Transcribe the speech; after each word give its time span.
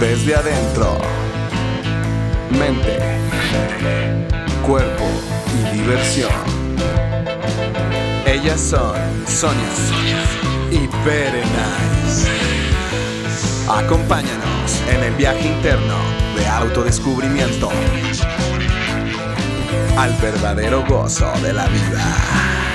desde 0.00 0.34
adentro. 0.34 0.98
Mente, 2.50 2.98
cuerpo 4.66 5.04
y 5.54 5.76
diversión. 5.76 6.30
Ellas 8.26 8.60
son 8.60 8.96
Sonia 9.26 9.62
y 10.70 10.86
Berenice. 11.04 12.28
Acompáñanos 13.68 14.82
en 14.90 15.04
el 15.04 15.14
viaje 15.14 15.48
interno 15.48 15.96
de 16.36 16.46
autodescubrimiento 16.46 17.70
al 19.96 20.12
verdadero 20.20 20.84
gozo 20.86 21.32
de 21.42 21.52
la 21.52 21.66
vida. 21.68 22.65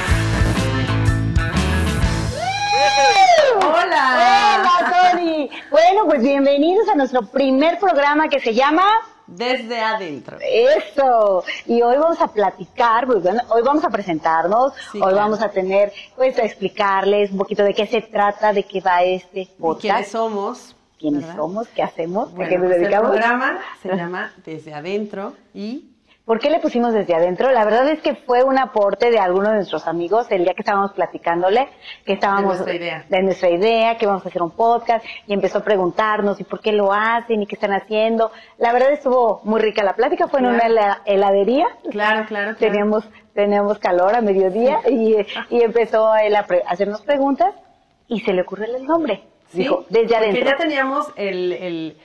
Bueno, 6.04 6.15
pues 6.15 6.23
bienvenidos 6.23 6.89
a 6.89 6.96
nuestro 6.96 7.21
primer 7.28 7.78
programa 7.78 8.28
que 8.28 8.39
se 8.39 8.55
llama 8.55 8.82
Desde 9.28 9.79
adentro. 9.82 10.39
Eso. 10.42 11.43
Y 11.68 11.79
hoy 11.83 11.96
vamos 11.97 12.19
a 12.19 12.28
platicar, 12.28 13.05
pues 13.05 13.21
bueno, 13.21 13.39
hoy 13.50 13.61
vamos 13.61 13.83
a 13.83 13.89
presentarnos, 13.92 14.73
Sí, 14.92 14.97
hoy 14.97 15.01
claro. 15.01 15.15
vamos 15.18 15.42
a 15.43 15.50
tener, 15.50 15.93
pues 16.15 16.39
a 16.39 16.43
explicarles 16.43 17.29
un 17.32 17.37
poquito 17.37 17.64
de 17.64 17.75
qué 17.75 17.86
se 17.86 18.01
trata, 18.01 18.51
de 18.51 18.64
qué 18.64 18.82
va 18.82 19.04
este 19.04 19.42
¿Y 19.42 19.45
podcast, 19.59 19.82
quiénes 19.82 20.11
somos? 20.11 20.75
quiénes 20.97 21.21
¿verdad? 21.21 21.36
somos, 21.36 21.68
qué 21.68 21.83
hacemos, 21.83 22.29
a 22.29 22.36
Bueno, 22.36 22.50
qué 22.50 22.57
nos 22.57 22.65
pues 22.68 22.75
el 22.78 22.81
dedicamos. 22.83 23.11
programa 23.11 23.59
se 23.83 23.89
llama 23.95 24.33
Desde 24.43 24.73
adentro 24.73 25.33
y 25.54 25.90
¿Por 26.25 26.39
qué 26.39 26.50
le 26.50 26.60
pusimos 26.60 26.93
desde 26.93 27.16
adentro? 27.16 27.52
La 27.52 27.66
verdad 27.66 27.88
es 27.89 28.00
que 28.00 28.14
fue 28.16 28.43
un 28.43 28.57
aporte 28.60 29.10
de 29.10 29.18
algunos 29.20 29.50
de 29.50 29.56
nuestros 29.56 29.88
amigos 29.88 30.28
el 30.29 30.43
día 30.43 30.54
que 30.54 30.62
estábamos 30.62 30.92
platicándole, 30.93 31.68
que 32.06 32.14
estábamos 32.14 32.45
nuestra 32.58 32.75
idea. 32.75 33.06
de 33.09 33.23
nuestra 33.23 33.50
idea, 33.50 33.98
que 33.98 34.06
íbamos 34.06 34.23
a 34.26 34.30
hacer 34.30 34.42
un 34.44 34.52
podcast 34.52 35.03
y 35.28 35.34
empezó 35.34 35.58
a 35.58 35.64
preguntarnos 35.64 36.40
y 36.40 36.44
por 36.44 36.62
qué 36.62 36.72
lo 36.73 36.94
hacen 36.94 37.42
y 37.42 37.48
qué 37.48 37.56
están 37.56 37.73
haciendo. 37.73 38.32
La 38.60 38.72
verdad 38.72 38.92
estuvo 38.92 39.42
muy 39.44 39.60
rica 39.62 39.84
la 39.84 39.94
plática, 39.94 40.28
fue 40.28 40.40
en 40.42 40.45
una 40.45 40.64
heladería. 41.06 41.66
claro, 41.90 42.26
claro, 42.28 42.28
claro. 42.28 42.56
Teníamos 42.58 43.04
teníamos 43.34 43.80
calor 43.80 44.14
a 44.14 44.22
mediodía 44.22 44.82
y, 44.90 45.16
y 45.50 45.62
empezó 45.64 46.14
él 46.16 46.36
a, 46.36 46.45
pre- 46.45 46.64
hacernos 46.67 47.02
preguntas 47.02 47.54
y 48.08 48.20
se 48.22 48.34
le 48.34 48.42
ocurrió 48.44 48.66
el 48.76 48.86
nombre. 48.86 49.23
Sí, 49.50 49.60
Dijo, 49.64 49.86
desde 49.90 50.08
porque 50.14 50.16
adentro. 50.17 50.45
ya 50.45 50.56
teníamos 50.58 51.08
el, 51.16 51.52
el- 51.54 51.98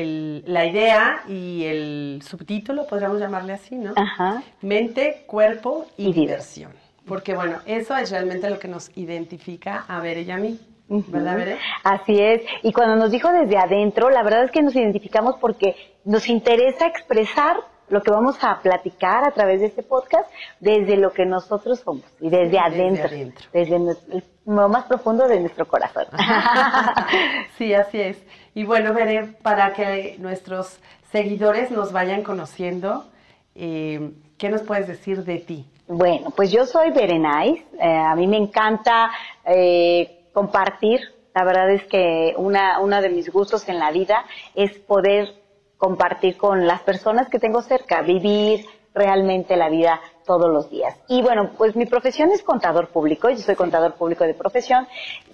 el- 0.00 0.42
la 0.46 0.64
idea 0.66 1.22
y 1.28 1.64
el 1.64 2.22
subtítulo, 2.24 2.86
podríamos 2.86 3.18
llamarle 3.20 3.52
así, 3.52 3.76
¿no? 3.76 3.92
Ajá. 3.96 4.42
Mente, 4.60 5.24
cuerpo 5.26 5.86
y, 5.96 6.08
Y 6.08 6.12
diversión. 6.12 6.72
Porque 7.06 7.34
bueno, 7.34 7.58
eso 7.66 7.96
es 7.96 8.10
realmente 8.10 8.48
lo 8.48 8.58
que 8.58 8.68
nos 8.68 8.90
identifica 8.96 9.84
a 9.88 10.00
Bere 10.00 10.22
y 10.22 10.30
a 10.30 10.36
mí, 10.36 10.58
¿verdad, 10.88 11.36
Bere? 11.36 11.58
Así 11.84 12.18
es. 12.20 12.42
Y 12.62 12.72
cuando 12.72 12.96
nos 12.96 13.10
dijo 13.10 13.30
desde 13.32 13.58
adentro, 13.58 14.08
la 14.10 14.22
verdad 14.22 14.44
es 14.44 14.50
que 14.50 14.62
nos 14.62 14.74
identificamos 14.76 15.34
porque 15.40 15.74
nos 16.04 16.28
interesa 16.28 16.86
expresar 16.86 17.56
lo 17.88 18.00
que 18.02 18.10
vamos 18.10 18.36
a 18.42 18.60
platicar 18.62 19.24
a 19.26 19.32
través 19.32 19.60
de 19.60 19.66
este 19.66 19.82
podcast 19.82 20.30
desde 20.60 20.96
lo 20.96 21.12
que 21.12 21.26
nosotros 21.26 21.80
somos 21.80 22.04
y 22.20 22.30
desde 22.30 22.44
Desde 22.44 22.58
adentro, 22.60 23.06
adentro. 23.08 23.46
desde 23.52 23.78
nuestro- 23.78 24.20
lo 24.46 24.68
más 24.68 24.84
profundo 24.84 25.26
de 25.28 25.40
nuestro 25.40 25.66
corazón. 25.66 26.06
sí, 27.58 27.72
así 27.74 28.00
es. 28.00 28.22
Y 28.54 28.64
bueno, 28.64 28.92
Bere, 28.92 29.34
para 29.42 29.72
que 29.72 30.16
nuestros 30.18 30.78
seguidores 31.10 31.70
nos 31.70 31.92
vayan 31.92 32.22
conociendo, 32.22 33.06
eh, 33.54 34.12
¿qué 34.38 34.48
nos 34.48 34.62
puedes 34.62 34.88
decir 34.88 35.24
de 35.24 35.38
ti? 35.38 35.66
Bueno, 35.88 36.30
pues 36.30 36.50
yo 36.50 36.64
soy 36.64 36.90
Berenice. 36.90 37.64
eh, 37.78 37.96
a 37.96 38.14
mí 38.14 38.26
me 38.26 38.38
encanta 38.38 39.10
eh, 39.44 40.28
compartir. 40.32 41.00
La 41.34 41.44
verdad 41.44 41.70
es 41.70 41.84
que 41.84 42.34
una, 42.36 42.80
uno 42.80 43.00
de 43.00 43.08
mis 43.08 43.30
gustos 43.30 43.68
en 43.68 43.78
la 43.78 43.90
vida 43.90 44.24
es 44.54 44.78
poder 44.78 45.34
compartir 45.78 46.36
con 46.36 46.66
las 46.66 46.82
personas 46.82 47.28
que 47.28 47.38
tengo 47.38 47.62
cerca, 47.62 48.02
vivir 48.02 48.64
realmente 48.94 49.56
la 49.56 49.68
vida 49.68 50.00
todos 50.24 50.50
los 50.50 50.70
días. 50.70 50.96
Y 51.08 51.22
bueno, 51.22 51.50
pues 51.56 51.74
mi 51.76 51.86
profesión 51.86 52.30
es 52.30 52.42
contador 52.42 52.88
público, 52.88 53.28
yo 53.30 53.38
soy 53.38 53.56
contador 53.56 53.94
público 53.94 54.24
de 54.24 54.34
profesión. 54.34 54.86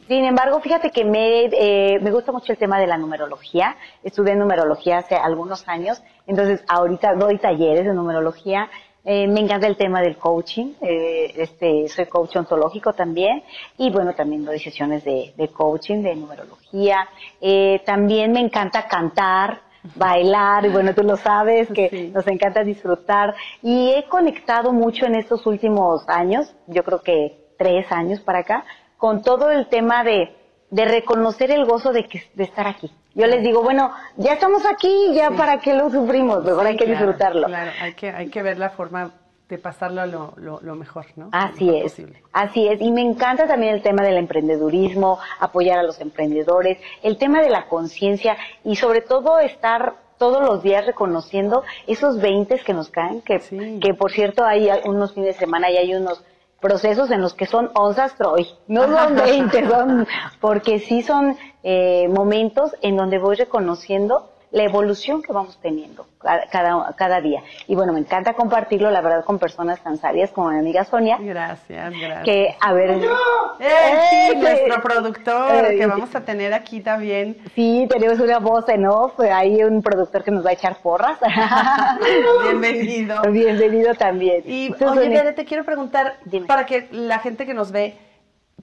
Sin 0.07 0.25
embargo, 0.25 0.61
fíjate 0.61 0.91
que 0.91 1.05
me, 1.05 1.45
eh, 1.45 1.99
me 2.01 2.11
gusta 2.11 2.33
mucho 2.33 2.53
el 2.53 2.59
tema 2.59 2.81
de 2.81 2.87
la 2.87 2.97
numerología. 2.97 3.77
Estudié 4.03 4.35
numerología 4.35 4.99
hace 4.99 5.17
algunos 5.17 5.69
años, 5.69 6.03
entonces 6.27 6.65
ahorita 6.69 7.15
doy 7.15 7.39
talleres 7.39 7.85
de 7.85 7.93
numerología. 7.93 8.71
Eh, 9.05 9.27
me 9.27 9.41
encanta 9.41 9.67
el 9.67 9.77
tema 9.77 10.03
del 10.03 10.19
coaching, 10.19 10.75
eh, 10.83 11.33
este, 11.37 11.89
soy 11.89 12.07
coach 12.07 12.37
ontológico 12.37 12.93
también 12.93 13.43
y 13.79 13.91
bueno, 13.91 14.15
también 14.15 14.45
doy 14.45 14.59
sesiones 14.59 15.03
de, 15.03 15.33
de 15.35 15.49
coaching, 15.49 16.03
de 16.03 16.15
numerología. 16.15 17.09
Eh, 17.41 17.81
también 17.87 18.33
me 18.33 18.41
encanta 18.41 18.87
cantar, 18.87 19.63
bailar 19.94 20.65
y 20.66 20.69
bueno, 20.69 20.94
tú 20.94 21.03
lo 21.03 21.16
sabes 21.16 21.69
que 21.69 21.88
Sí. 21.88 22.10
nos 22.15 22.26
encanta 22.26 22.62
disfrutar 22.65 23.34
y 23.62 23.91
he 23.91 24.04
conectado 24.09 24.72
mucho 24.72 25.06
en 25.06 25.15
estos 25.15 25.47
últimos 25.47 26.09
años, 26.09 26.54
yo 26.66 26.82
creo 26.84 27.03
que 27.03 27.37
tres 27.59 27.91
años 27.91 28.21
para 28.21 28.41
acá, 28.41 28.65
con 28.97 29.22
todo 29.22 29.50
el 29.50 29.66
tema 29.69 30.04
de, 30.04 30.34
de 30.71 30.84
reconocer 30.84 31.50
el 31.50 31.65
gozo 31.65 31.93
de, 31.93 32.04
que, 32.04 32.22
de 32.34 32.44
estar 32.44 32.66
aquí. 32.66 32.91
Yo 33.15 33.27
les 33.27 33.43
digo, 33.43 33.62
bueno, 33.62 33.91
ya 34.16 34.34
estamos 34.34 34.65
aquí, 34.66 35.12
ya 35.12 35.31
para 35.32 35.59
qué 35.59 35.75
lo 35.75 35.91
sufrimos, 35.91 36.44
mejor 36.44 36.66
hay 36.66 36.77
que 36.77 36.84
Claro, 36.84 36.98
disfrutarlo. 37.06 37.47
Claro, 37.48 37.71
hay 37.81 37.94
que, 37.94 38.10
hay 38.10 38.28
que 38.28 38.43
ver 38.43 38.59
la 38.59 38.71
forma 38.71 39.10
de 39.48 39.59
pasarlo 39.59 40.04
lo, 40.06 40.34
lo, 40.36 40.60
lo 40.60 40.75
mejor, 40.75 41.06
¿no? 41.16 41.31
Así 41.32 41.64
mejor 41.66 41.76
es, 41.86 41.92
posible. 41.92 42.22
así 42.32 42.69
es. 42.69 42.81
Y 42.81 42.92
me 42.92 43.00
encanta 43.00 43.47
también 43.47 43.75
el 43.75 43.82
tema 43.82 44.03
del 44.04 44.16
emprendedurismo, 44.19 45.19
apoyar 45.41 45.78
a 45.78 45.82
los 45.82 46.00
emprendedores, 46.00 46.78
el 47.03 47.16
tema 47.16 47.41
de 47.41 47.48
la 47.50 47.66
conciencia 47.66 48.36
y 48.64 48.76
sobre 48.76 49.00
todo 49.00 49.38
estar 49.38 49.94
todos 50.19 50.42
los 50.42 50.62
días 50.62 50.84
reconociendo 50.84 51.62
esos 51.86 52.20
20 52.20 52.59
que 52.59 52.75
nos 52.75 52.91
caen, 52.91 53.22
que, 53.22 53.38
Sí. 53.38 53.78
que 53.81 53.94
por 53.94 54.10
cierto 54.10 54.44
hay 54.44 54.69
unos 54.84 55.14
fines 55.14 55.34
de 55.34 55.38
semana 55.41 55.70
y 55.70 55.76
hay 55.76 55.94
unos 55.94 56.22
procesos 56.60 57.10
en 57.12 57.20
los 57.22 57.34
que 57.34 57.47
son 57.47 57.70
onzas 57.75 58.16
Troy, 58.16 58.47
no 58.66 58.82
son 58.82 59.15
20, 59.54 59.69
son, 59.69 60.06
porque 60.41 60.80
sí 60.80 61.03
son 61.03 61.36
eh, 61.62 62.09
momentos 62.09 62.75
en 62.82 62.97
donde 62.97 63.19
voy 63.19 63.36
reconociendo 63.36 64.28
la 64.50 64.62
evolución 64.64 65.22
que 65.22 65.32
vamos 65.32 65.59
teniendo 65.60 66.06
cada, 66.19 66.47
cada, 66.48 66.92
cada 66.97 67.20
día. 67.20 67.42
Y 67.66 67.75
bueno, 67.75 67.92
me 67.92 68.00
encanta 68.00 68.32
compartirlo, 68.32 68.91
la 68.91 69.03
verdad, 69.03 69.25
con 69.25 69.38
personas 69.38 69.78
tan 69.82 69.98
sabias 69.98 70.31
como 70.31 70.50
mi 70.50 70.59
amiga 70.59 70.84
Sonia, 70.84 71.19
Gracias, 71.20 71.91
gracias. 71.92 72.25
que, 72.25 72.56
a 72.59 72.72
ver, 72.72 72.91
¡Eh, 72.92 73.98
sí, 74.10 74.16
¡Eh! 74.32 74.36
nuestro 74.36 74.82
productor, 74.82 75.66
Eh, 75.66 75.76
que 75.78 75.86
vamos 75.86 76.14
a 76.14 76.20
tener 76.22 76.54
aquí 76.54 76.81
también. 76.81 77.36
sí, 77.54 77.86
tenemos 77.91 78.19
una 78.20 78.38
voz 78.38 78.66
en 78.70 78.86
off, 78.86 79.20
hay 79.20 79.62
un 79.62 79.82
productor 79.82 80.25
que 80.25 80.31
nos 80.31 80.44
va 80.44 80.50
a 80.50 80.54
echar 80.54 80.78
porras. 80.80 81.19
Bienvenido. 82.44 83.20
Bienvenido 83.30 83.94
también. 83.94 84.42
Y 84.47 84.66
Entonces, 84.69 85.09
oye, 85.09 85.32
te 85.32 85.44
quiero 85.44 85.65
preguntar, 85.65 86.16
Dime. 86.25 86.47
para 86.47 86.65
que 86.66 86.88
la 86.91 87.19
gente 87.19 87.47
que 87.47 87.54
nos 87.54 87.70
ve, 87.72 87.97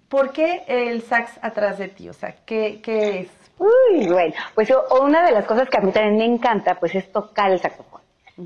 ¿por 0.09 0.31
qué 0.31 0.63
el 0.67 1.01
sax 1.03 1.37
atrás 1.41 1.77
de 1.77 1.87
ti? 1.89 2.09
O 2.09 2.13
sea, 2.13 2.35
¿qué, 2.45 2.79
qué 2.83 3.19
es? 3.21 3.29
Uy, 3.57 4.07
bueno, 4.07 4.33
pues 4.53 4.69
una 5.01 5.25
de 5.25 5.31
las 5.31 5.45
cosas 5.45 5.69
que 5.69 5.77
a 5.77 5.81
mí 5.81 5.91
también 5.91 6.17
me 6.17 6.25
encanta, 6.25 6.75
pues 6.75 6.93
es 6.95 7.11
tocar 7.11 7.51
el 7.51 7.59
saxofón. 7.59 8.01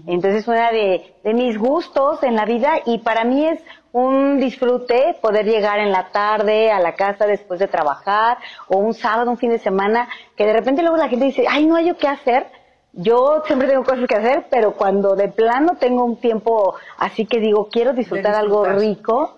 Entonces, 0.06 0.48
una 0.48 0.72
de, 0.72 1.16
de 1.24 1.34
mis 1.34 1.58
gustos 1.58 2.22
en 2.22 2.36
la 2.36 2.46
vida 2.46 2.74
y 2.86 3.00
para 3.00 3.24
mí 3.24 3.48
es 3.48 3.60
un 3.92 4.40
disfrute 4.40 5.16
poder 5.20 5.46
llegar 5.46 5.80
en 5.80 5.92
la 5.92 6.10
tarde 6.12 6.72
a 6.72 6.80
la 6.80 6.94
casa 6.94 7.26
después 7.26 7.60
de 7.60 7.68
trabajar 7.68 8.38
o 8.68 8.78
un 8.78 8.94
sábado, 8.94 9.32
un 9.32 9.38
fin 9.38 9.50
de 9.50 9.58
semana, 9.58 10.08
que 10.36 10.46
de 10.46 10.54
repente 10.54 10.84
luego 10.84 10.98
la 10.98 11.10
gente 11.10 11.26
dice, 11.26 11.46
ay, 11.50 11.66
no 11.66 11.76
hay 11.76 11.88
yo 11.88 11.98
qué 11.98 12.08
hacer. 12.08 12.46
Yo 12.94 13.42
siempre 13.46 13.68
tengo 13.68 13.84
cosas 13.84 14.08
que 14.08 14.16
hacer, 14.16 14.46
pero 14.50 14.74
cuando 14.74 15.16
de 15.16 15.28
plano 15.28 15.78
tengo 15.80 16.04
un 16.04 16.18
tiempo 16.18 16.76
así 16.98 17.26
que 17.26 17.40
digo, 17.40 17.68
quiero 17.72 17.94
disfrutar 17.94 18.36
algo 18.36 18.64
disfrutar. 18.64 18.80
rico, 18.80 19.38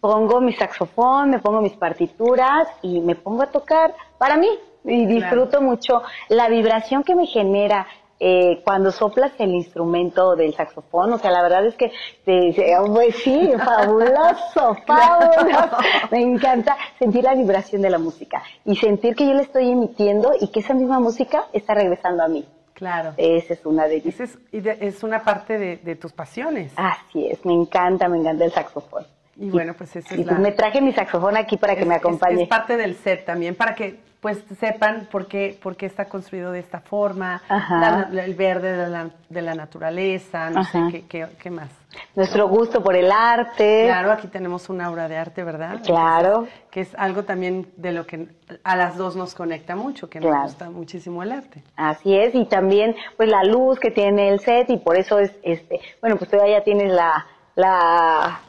pongo 0.00 0.40
mi 0.40 0.52
saxofón, 0.52 1.30
me 1.30 1.38
pongo 1.38 1.60
mis 1.60 1.74
partituras 1.74 2.68
y 2.82 3.00
me 3.00 3.14
pongo 3.14 3.42
a 3.42 3.46
tocar 3.46 3.94
para 4.18 4.36
mí. 4.36 4.48
Y 4.84 5.06
disfruto 5.06 5.60
mucho 5.60 6.02
la 6.28 6.48
vibración 6.48 7.02
que 7.02 7.14
me 7.14 7.26
genera 7.26 7.86
eh, 8.22 8.60
cuando 8.64 8.92
soplas 8.92 9.32
el 9.38 9.50
instrumento 9.50 10.36
del 10.36 10.54
saxofón. 10.54 11.10
O 11.14 11.18
sea, 11.18 11.30
la 11.30 11.42
verdad 11.42 11.64
es 11.64 11.74
que 11.74 11.90
te 12.24 12.32
dice, 12.32 12.76
"Oh, 12.78 12.92
pues 12.92 13.16
sí, 13.16 13.50
fabuloso, 13.64 14.76
fabuloso. 14.86 15.76
Me 16.10 16.20
encanta 16.20 16.76
sentir 16.98 17.24
la 17.24 17.34
vibración 17.34 17.80
de 17.80 17.88
la 17.88 17.98
música 17.98 18.42
y 18.66 18.76
sentir 18.76 19.14
que 19.16 19.26
yo 19.26 19.32
le 19.32 19.42
estoy 19.42 19.70
emitiendo 19.70 20.32
y 20.38 20.48
que 20.48 20.60
esa 20.60 20.74
misma 20.74 21.00
música 21.00 21.44
está 21.54 21.72
regresando 21.74 22.22
a 22.22 22.28
mí. 22.28 22.46
Claro. 22.74 23.12
Esa 23.16 23.54
es 23.54 23.64
una 23.66 23.86
de 23.86 24.02
mis 24.04 24.20
Esa 24.20 24.24
es, 24.24 24.38
es 24.52 25.02
una 25.02 25.22
parte 25.22 25.58
de, 25.58 25.76
de 25.78 25.96
tus 25.96 26.12
pasiones. 26.12 26.72
Así 26.76 27.26
es, 27.26 27.44
me 27.46 27.54
encanta, 27.54 28.08
me 28.08 28.18
encanta 28.18 28.44
el 28.44 28.52
saxofón. 28.52 29.06
Y, 29.40 29.48
bueno, 29.48 29.72
pues 29.72 29.96
eso 29.96 30.14
es 30.14 30.26
pues 30.26 30.38
me 30.38 30.52
traje 30.52 30.82
mi 30.82 30.92
saxofón 30.92 31.34
aquí 31.38 31.56
para 31.56 31.74
que 31.74 31.86
me 31.86 31.94
acompañe. 31.94 32.42
Es, 32.42 32.48
parte 32.48 32.76
del 32.76 32.94
set 32.94 33.24
también, 33.24 33.54
para 33.54 33.74
que 33.74 33.98
pues 34.20 34.44
sepan 34.58 35.08
por 35.10 35.28
qué, 35.28 35.58
por 35.62 35.76
qué 35.76 35.86
está 35.86 36.04
construido 36.04 36.52
de 36.52 36.58
esta 36.58 36.80
forma, 36.80 37.40
el 38.12 38.34
verde 38.34 38.76
de 38.76 38.86
la, 38.86 39.08
de 39.30 39.40
la 39.40 39.54
naturaleza, 39.54 40.50
no 40.50 40.62
sé 40.64 40.78
qué, 40.90 41.04
qué, 41.08 41.26
qué, 41.42 41.50
más. 41.50 41.70
Nuestro 42.14 42.46
gusto 42.46 42.82
por 42.82 42.94
el 42.94 43.10
arte. 43.10 43.84
Claro, 43.86 44.12
aquí 44.12 44.28
tenemos 44.28 44.68
una 44.68 44.90
obra 44.90 45.08
de 45.08 45.16
arte, 45.16 45.42
¿verdad? 45.42 45.80
Claro. 45.82 46.46
que 46.70 46.82
es 46.82 46.94
algo 46.96 47.22
también 47.22 47.66
de 47.78 47.92
lo 47.92 48.06
que 48.06 48.28
a 48.62 48.76
las 48.76 48.98
dos 48.98 49.16
nos 49.16 49.34
conecta 49.34 49.74
mucho, 49.74 50.10
que 50.10 50.20
nos 50.20 50.42
gusta 50.42 50.68
muchísimo 50.68 51.22
el 51.22 51.32
arte. 51.32 51.62
Así 51.76 52.14
es, 52.14 52.34
y 52.34 52.44
también 52.44 52.94
pues 53.16 53.30
la 53.30 53.42
luz 53.44 53.80
que 53.80 53.90
tiene 53.90 54.28
el 54.28 54.40
set 54.40 54.68
y 54.68 54.76
por 54.76 54.98
eso 54.98 55.18
es, 55.18 55.32
este, 55.42 55.80
bueno, 56.02 56.16
pues 56.18 56.30
todavía 56.30 56.58
ya 56.58 56.64
tienes 56.64 56.92
la, 56.92 57.26
la 57.54 58.40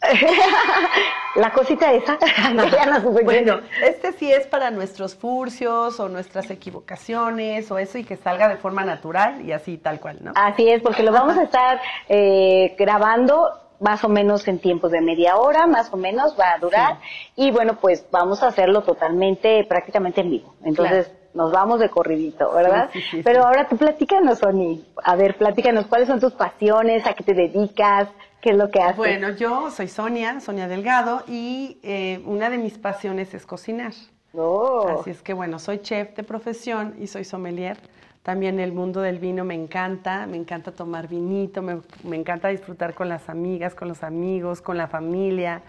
la 1.36 1.52
cosita 1.52 1.92
esa. 1.92 2.18
bueno, 3.24 3.60
este 3.82 4.12
sí 4.12 4.32
es 4.32 4.46
para 4.46 4.70
nuestros 4.70 5.14
furcios 5.14 6.00
o 6.00 6.08
nuestras 6.08 6.50
equivocaciones 6.50 7.70
o 7.70 7.78
eso 7.78 7.98
y 7.98 8.04
que 8.04 8.16
salga 8.16 8.48
de 8.48 8.56
forma 8.56 8.84
natural 8.84 9.42
y 9.42 9.52
así 9.52 9.76
tal 9.76 10.00
cual, 10.00 10.18
¿no? 10.22 10.32
Así 10.34 10.68
es, 10.68 10.82
porque 10.82 11.02
lo 11.02 11.12
vamos 11.12 11.36
a 11.36 11.42
estar 11.44 11.80
eh, 12.08 12.74
grabando 12.78 13.52
más 13.80 14.04
o 14.04 14.08
menos 14.08 14.46
en 14.46 14.58
tiempos 14.58 14.92
de 14.92 15.00
media 15.00 15.36
hora, 15.36 15.66
más 15.66 15.92
o 15.92 15.96
menos 15.96 16.36
va 16.38 16.52
a 16.52 16.58
durar. 16.58 16.98
Y 17.34 17.50
bueno, 17.50 17.78
pues 17.80 18.06
vamos 18.10 18.42
a 18.42 18.48
hacerlo 18.48 18.82
totalmente, 18.82 19.64
prácticamente 19.64 20.20
en 20.20 20.30
vivo. 20.30 20.54
Entonces, 20.62 21.10
nos 21.32 21.50
vamos 21.52 21.80
de 21.80 21.88
corridito, 21.88 22.52
¿verdad? 22.52 22.90
Pero 23.24 23.44
ahora 23.44 23.68
tú 23.68 23.76
platícanos, 23.76 24.38
Sony. 24.38 24.80
A 25.02 25.16
ver, 25.16 25.36
platícanos, 25.36 25.86
¿cuáles 25.86 26.08
son 26.08 26.20
tus 26.20 26.32
pasiones? 26.32 27.06
¿A 27.06 27.14
qué 27.14 27.24
te 27.24 27.34
dedicas? 27.34 28.08
¿Qué 28.40 28.50
es 28.50 28.56
lo 28.56 28.70
que 28.70 28.80
haces? 28.80 28.96
Bueno, 28.96 29.30
yo 29.30 29.70
soy 29.70 29.88
Sonia, 29.88 30.40
Sonia 30.40 30.66
Delgado, 30.66 31.22
y 31.28 31.78
eh, 31.82 32.22
una 32.24 32.50
de 32.50 32.58
mis 32.58 32.78
pasiones 32.78 33.34
es 33.34 33.46
cocinar. 33.46 33.92
Oh. 34.32 35.00
Así 35.00 35.10
es 35.10 35.22
que 35.22 35.34
bueno, 35.34 35.58
soy 35.58 35.80
chef 35.80 36.14
de 36.16 36.22
profesión 36.22 36.94
y 36.98 37.06
soy 37.06 37.24
sommelier. 37.24 37.78
También 38.22 38.60
el 38.60 38.72
mundo 38.72 39.00
del 39.00 39.18
vino 39.18 39.44
me 39.44 39.54
encanta, 39.54 40.26
me 40.26 40.36
encanta 40.36 40.72
tomar 40.72 41.08
vinito, 41.08 41.62
me, 41.62 41.80
encanta 42.14 42.48
disfrutar 42.48 42.94
con 42.94 43.08
las 43.08 43.30
amigas, 43.30 43.74
con 43.74 43.88
los 43.88 44.02
amigos, 44.02 44.60
con 44.60 44.76
la 44.76 44.88
familia. 44.88 45.62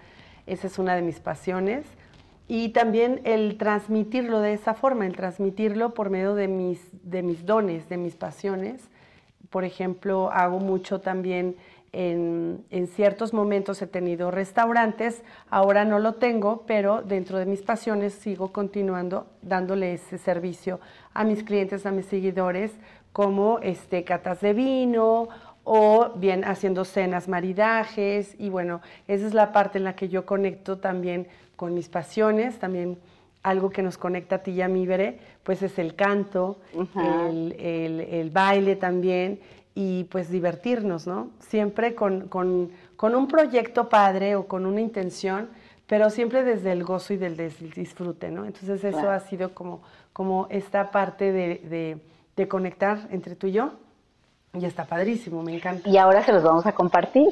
Esa 0.48 0.68
es 0.68 0.78
una 0.78 0.96
de 0.96 1.02
mis 1.02 1.22
pasiones. 1.22 1.86
Y 2.50 2.70
también 2.70 3.22
el 3.24 3.58
transmitirlo 3.58 4.42
de 4.42 4.54
esa 4.54 4.74
forma, 4.74 5.06
el 5.06 5.16
transmitirlo 5.16 5.94
por 5.94 6.10
medio 6.10 6.36
de 6.36 6.50
mis, 6.50 6.82
de 7.04 7.24
mis 7.24 7.46
dones, 7.46 7.88
de 7.88 7.96
mis 7.96 8.16
pasiones. 8.18 8.90
Por 9.50 9.64
ejemplo, 9.64 10.30
hago 10.32 10.60
mucho 10.60 11.00
también 11.00 11.56
en, 11.94 12.88
ciertos 12.96 13.34
momentos 13.34 13.82
he 13.82 13.88
tenido 13.88 14.32
restaurantes, 14.32 15.24
ahora 15.50 15.86
no 15.86 16.00
lo 16.00 16.14
tengo, 16.14 16.64
pero 16.66 17.02
dentro 17.02 17.38
de 17.38 17.46
mis 17.46 17.62
pasiones 17.62 18.14
sigo 18.14 18.54
continuando 18.54 19.28
dándole 19.42 19.94
ese 19.94 20.18
servicio 20.18 20.80
a 21.14 21.24
mis 21.24 21.44
clientes, 21.44 21.86
a 21.86 21.92
mis 21.92 22.06
seguidores, 22.06 22.72
como 23.14 23.60
este, 23.60 24.04
catas 24.04 24.42
de 24.42 24.54
vino 24.54 25.30
o 25.64 26.12
bien 26.16 26.44
haciendo 26.44 26.86
cenas, 26.86 27.28
maridajes, 27.28 28.36
y 28.40 28.50
bueno, 28.50 28.82
esa 29.08 29.28
es 29.28 29.34
la 29.34 29.52
parte 29.52 29.78
en 29.78 29.84
la 29.84 29.96
que 29.96 30.10
yo 30.10 30.26
conecto 30.26 30.80
también 30.80 31.28
con 31.56 31.74
mis 31.76 31.88
pasiones, 31.88 32.58
también 32.58 32.98
algo 33.44 33.70
que 33.70 33.84
nos 33.84 33.98
conecta 33.98 34.38
a 34.38 34.40
ti 34.40 34.52
y 34.52 34.62
a 34.62 34.68
mí, 34.68 34.88
Veré, 34.88 35.20
pues 35.44 35.62
es 35.62 35.78
el 35.78 35.96
canto, 35.96 36.58
el, 36.96 37.56
el 37.60 38.30
baile 38.32 38.76
también, 38.76 39.40
y 39.74 40.06
pues 40.06 40.30
divertirnos, 40.30 41.08
¿no? 41.08 41.32
Siempre 41.40 41.96
con, 41.96 42.30
un 42.34 43.28
proyecto 43.28 43.90
padre 43.90 44.36
o 44.36 44.48
con 44.48 44.66
una 44.66 44.82
intención, 44.82 45.50
pero 45.88 46.10
siempre 46.10 46.44
desde 46.44 46.72
el 46.72 46.84
gozo 46.84 47.14
y 47.14 47.18
del 47.18 47.38
disfrute, 47.76 48.32
¿no? 48.32 48.46
Entonces 48.46 48.84
eso 48.84 49.10
ha 49.10 49.20
sido 49.20 49.54
como, 49.54 49.82
como 50.14 50.48
esta 50.50 50.92
parte 50.92 51.32
de, 51.32 52.00
de 52.36 52.48
conectar 52.48 53.08
entre 53.12 53.36
tú 53.36 53.48
y 53.48 53.54
yo. 53.54 53.72
Y 54.54 54.66
está 54.66 54.84
padrísimo, 54.84 55.42
me 55.44 55.56
encanta. 55.56 55.88
Y 55.90 55.98
ahora 55.98 56.24
se 56.24 56.34
los 56.34 56.44
vamos 56.44 56.66
a 56.66 56.74
compartir. 56.74 57.30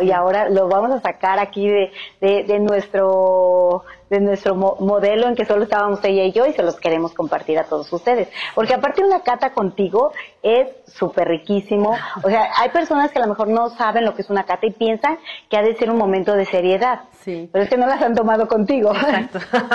y 0.00 0.10
ahora 0.10 0.48
los 0.48 0.68
vamos 0.68 0.90
a 0.90 1.00
sacar 1.00 1.38
aquí 1.38 1.68
de, 1.68 1.92
de, 2.20 2.58
nuestro 2.58 3.84
de 4.10 4.20
nuestro 4.20 4.56
modelo 4.56 5.28
en 5.28 5.36
que 5.36 5.44
solo 5.44 5.62
estábamos 5.62 6.04
ella 6.04 6.24
y 6.24 6.32
yo 6.32 6.44
y 6.44 6.52
se 6.52 6.64
los 6.64 6.76
queremos 6.76 7.14
compartir 7.14 7.58
a 7.58 7.64
todos 7.64 7.90
ustedes. 7.92 8.28
Porque 8.56 8.74
aparte 8.74 9.04
una 9.04 9.20
cata 9.20 9.52
contigo 9.52 10.12
es 10.42 10.68
súper 10.86 11.28
riquísimo. 11.28 11.96
O 12.24 12.28
sea, 12.28 12.50
hay 12.56 12.70
personas 12.70 13.12
que 13.12 13.20
a 13.20 13.22
lo 13.22 13.28
mejor 13.28 13.48
no 13.48 13.70
saben 13.70 14.04
lo 14.04 14.14
que 14.14 14.22
es 14.22 14.30
una 14.30 14.44
cata 14.44 14.66
y 14.66 14.72
piensan 14.72 15.18
que 15.48 15.56
ha 15.56 15.62
de 15.62 15.76
ser 15.76 15.90
un 15.90 15.96
momento 15.96 16.34
de 16.34 16.44
seriedad. 16.44 17.02
Sí. 17.20 17.48
Pero 17.52 17.64
es 17.64 17.70
que 17.70 17.76
no 17.76 17.86
las 17.86 18.02
han 18.02 18.14
tomado 18.14 18.48
contigo. 18.48 18.92
Exacto. 18.92 19.38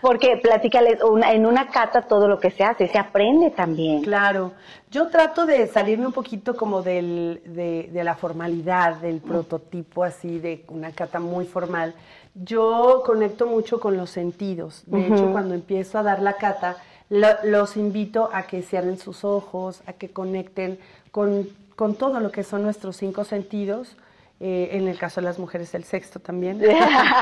Porque 0.00 0.38
platícales, 0.40 0.98
en 1.28 1.46
una 1.46 1.68
cata 1.68 2.02
todo 2.02 2.28
lo 2.28 2.38
que 2.38 2.50
se 2.52 2.62
hace, 2.62 2.86
se 2.86 2.98
aprende 2.98 3.50
también. 3.50 4.02
Claro. 4.02 4.52
Yo 4.90 5.08
trato 5.08 5.46
de 5.46 5.66
salirme 5.66 6.06
un 6.06 6.12
poquito 6.12 6.54
como 6.54 6.82
del, 6.82 7.42
de, 7.46 7.88
de 7.90 8.04
la 8.04 8.14
formalidad, 8.14 8.96
del 8.96 9.20
prototipo 9.20 10.04
así 10.04 10.38
de 10.38 10.64
una 10.68 10.92
cata 10.92 11.18
muy 11.18 11.46
formal. 11.46 11.94
Yo 12.34 13.02
conecto 13.06 13.46
mucho 13.46 13.78
con 13.78 13.96
los 13.96 14.10
sentidos. 14.10 14.82
De 14.86 15.06
hecho, 15.06 15.30
cuando 15.30 15.54
empiezo 15.54 15.98
a 15.98 16.02
dar 16.02 16.20
la 16.20 16.34
cata, 16.34 16.78
los 17.08 17.76
invito 17.76 18.28
a 18.32 18.42
que 18.42 18.62
cierren 18.62 18.98
sus 18.98 19.24
ojos, 19.24 19.82
a 19.86 19.92
que 19.92 20.10
conecten 20.10 20.78
con, 21.12 21.48
con 21.76 21.94
todo 21.94 22.18
lo 22.18 22.32
que 22.32 22.42
son 22.42 22.62
nuestros 22.62 22.96
cinco 22.96 23.24
sentidos. 23.24 23.96
Eh, 24.40 24.70
en 24.72 24.88
el 24.88 24.98
caso 24.98 25.20
de 25.20 25.26
las 25.26 25.38
mujeres, 25.38 25.74
el 25.74 25.84
sexto 25.84 26.18
también. 26.18 26.60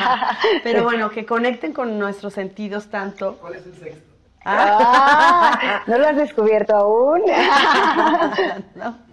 Pero 0.65 0.83
bueno, 0.83 1.11
que 1.11 1.27
conecten 1.27 1.75
con 1.75 1.99
nuestros 1.99 2.33
sentidos 2.33 2.87
tanto. 2.87 3.37
¿Cuál 3.39 3.57
es 3.57 3.67
el 3.67 3.75
sexto? 3.75 4.12
Ah, 4.45 5.83
¿No 5.87 5.99
lo 5.99 6.09
has 6.09 6.17
descubierto 6.17 6.75
aún? 6.75 7.23
no. 8.75 9.13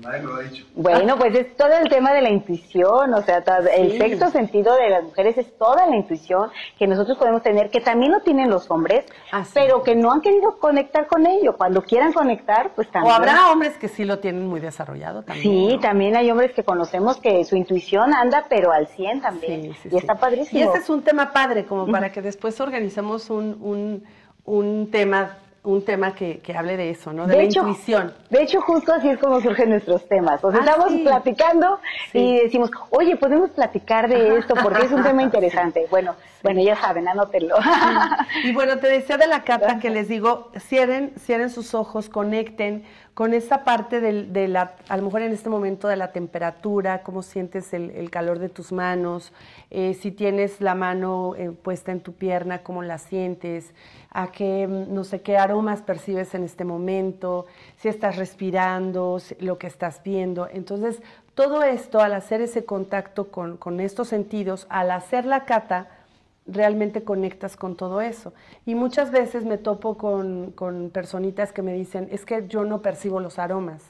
Nadie 0.00 0.20
me 0.20 0.26
lo 0.26 0.36
ha 0.36 0.40
dicho. 0.40 0.64
Bueno, 0.74 1.16
pues 1.18 1.34
es 1.34 1.54
todo 1.56 1.72
el 1.72 1.88
tema 1.88 2.12
de 2.12 2.22
la 2.22 2.30
intuición, 2.30 3.12
o 3.12 3.22
sea, 3.22 3.44
el 3.76 3.98
sexto 3.98 4.30
sentido 4.30 4.74
de 4.74 4.88
las 4.88 5.04
mujeres 5.04 5.36
es 5.38 5.56
toda 5.58 5.86
la 5.86 5.96
intuición 5.96 6.50
que 6.78 6.86
nosotros 6.86 7.18
podemos 7.18 7.42
tener, 7.42 7.70
que 7.70 7.80
también 7.80 8.12
lo 8.12 8.20
tienen 8.20 8.48
los 8.48 8.70
hombres, 8.70 9.04
pero 9.52 9.82
que 9.82 9.94
no 9.94 10.12
han 10.12 10.20
querido 10.20 10.58
conectar 10.58 11.06
con 11.06 11.26
ello. 11.26 11.56
Cuando 11.56 11.82
quieran 11.82 12.12
conectar, 12.12 12.70
pues 12.74 12.90
también. 12.90 13.12
O 13.12 13.16
habrá 13.16 13.50
hombres 13.50 13.76
que 13.76 13.88
sí 13.88 14.04
lo 14.04 14.18
tienen 14.18 14.46
muy 14.46 14.60
desarrollado 14.60 15.22
también. 15.22 15.70
Sí, 15.70 15.78
también 15.80 16.16
hay 16.16 16.30
hombres 16.30 16.52
que 16.52 16.64
conocemos 16.64 17.18
que 17.18 17.44
su 17.44 17.56
intuición 17.56 18.14
anda, 18.14 18.46
pero 18.48 18.72
al 18.72 18.86
100 18.86 19.20
también. 19.20 19.74
y 19.90 19.96
está 19.96 20.14
padrísimo. 20.14 20.58
Y 20.58 20.62
este 20.62 20.78
es 20.78 20.88
un 20.88 21.02
tema 21.02 21.32
padre, 21.32 21.66
como 21.66 21.86
para 21.86 22.10
que 22.10 22.22
después 22.22 22.58
organicemos 22.60 23.28
un, 23.30 23.58
un 23.60 24.04
un 24.44 24.90
tema 24.90 25.36
un 25.62 25.84
tema 25.84 26.14
que, 26.14 26.38
que, 26.38 26.56
hable 26.56 26.76
de 26.76 26.90
eso, 26.90 27.12
¿no? 27.12 27.26
De, 27.26 27.36
la 27.36 27.44
intuición. 27.44 28.14
De 28.30 28.42
hecho, 28.42 28.62
justo 28.62 28.94
así 28.94 29.10
es 29.10 29.18
como 29.18 29.40
surgen 29.40 29.68
nuestros 29.70 30.08
temas. 30.08 30.42
O 30.42 30.50
sea, 30.50 30.60
ah, 30.60 30.64
estamos 30.64 31.00
platicando 31.02 31.80
y 32.14 32.40
decimos, 32.40 32.70
oye, 32.90 33.16
podemos 33.16 33.50
platicar 33.50 34.08
de 34.08 34.38
esto 34.38 34.54
porque 34.62 34.86
es 34.86 34.92
un 34.92 35.02
tema 35.02 35.22
interesante. 35.30 35.86
Bueno, 35.90 36.14
bueno, 36.42 36.62
ya 36.62 36.76
saben, 36.76 37.08
anótenlo. 37.08 37.56
y 38.44 38.52
bueno, 38.52 38.78
te 38.78 38.88
decía 38.88 39.16
de 39.16 39.26
la 39.26 39.44
cata 39.44 39.78
que 39.78 39.90
les 39.90 40.08
digo, 40.08 40.50
cierren, 40.58 41.12
cierren 41.18 41.50
sus 41.50 41.74
ojos, 41.74 42.08
conecten 42.08 42.84
con 43.14 43.34
esa 43.34 43.64
parte 43.64 44.00
de, 44.00 44.48
la, 44.48 44.76
a 44.88 44.96
lo 44.96 45.02
mejor 45.02 45.20
en 45.20 45.32
este 45.32 45.50
momento 45.50 45.88
de 45.88 45.96
la 45.96 46.12
temperatura, 46.12 47.02
cómo 47.02 47.22
sientes 47.22 47.74
el, 47.74 48.10
calor 48.10 48.38
de 48.38 48.48
tus 48.48 48.72
manos, 48.72 49.34
eh, 49.70 49.92
si 49.92 50.10
tienes 50.10 50.62
la 50.62 50.74
mano 50.74 51.34
eh, 51.36 51.50
puesta 51.50 51.92
en 51.92 52.00
tu 52.00 52.14
pierna, 52.14 52.62
cómo 52.62 52.82
la 52.82 52.96
sientes, 52.96 53.74
a 54.10 54.28
qué, 54.28 54.66
no 54.66 55.04
sé, 55.04 55.20
qué 55.20 55.36
aromas 55.36 55.82
percibes 55.82 56.34
en 56.34 56.44
este 56.44 56.64
momento, 56.64 57.44
si 57.76 57.88
estás 57.88 58.16
respirando, 58.16 59.20
lo 59.38 59.58
que 59.58 59.66
estás 59.66 60.02
viendo. 60.02 60.48
Entonces, 60.50 61.02
todo 61.34 61.62
esto, 61.62 62.00
al 62.00 62.14
hacer 62.14 62.40
ese 62.40 62.64
contacto 62.64 63.30
con, 63.30 63.58
con 63.58 63.80
estos 63.80 64.08
sentidos, 64.08 64.66
al 64.70 64.90
hacer 64.90 65.26
la 65.26 65.44
cata, 65.44 65.88
realmente 66.52 67.02
conectas 67.02 67.56
con 67.56 67.76
todo 67.76 68.00
eso. 68.00 68.32
Y 68.66 68.74
muchas 68.74 69.10
veces 69.10 69.44
me 69.44 69.58
topo 69.58 69.96
con, 69.96 70.52
con, 70.52 70.90
personitas 70.90 71.52
que 71.52 71.62
me 71.62 71.72
dicen, 71.74 72.08
es 72.10 72.24
que 72.24 72.46
yo 72.48 72.64
no 72.64 72.82
percibo 72.82 73.20
los 73.20 73.38
aromas. 73.38 73.82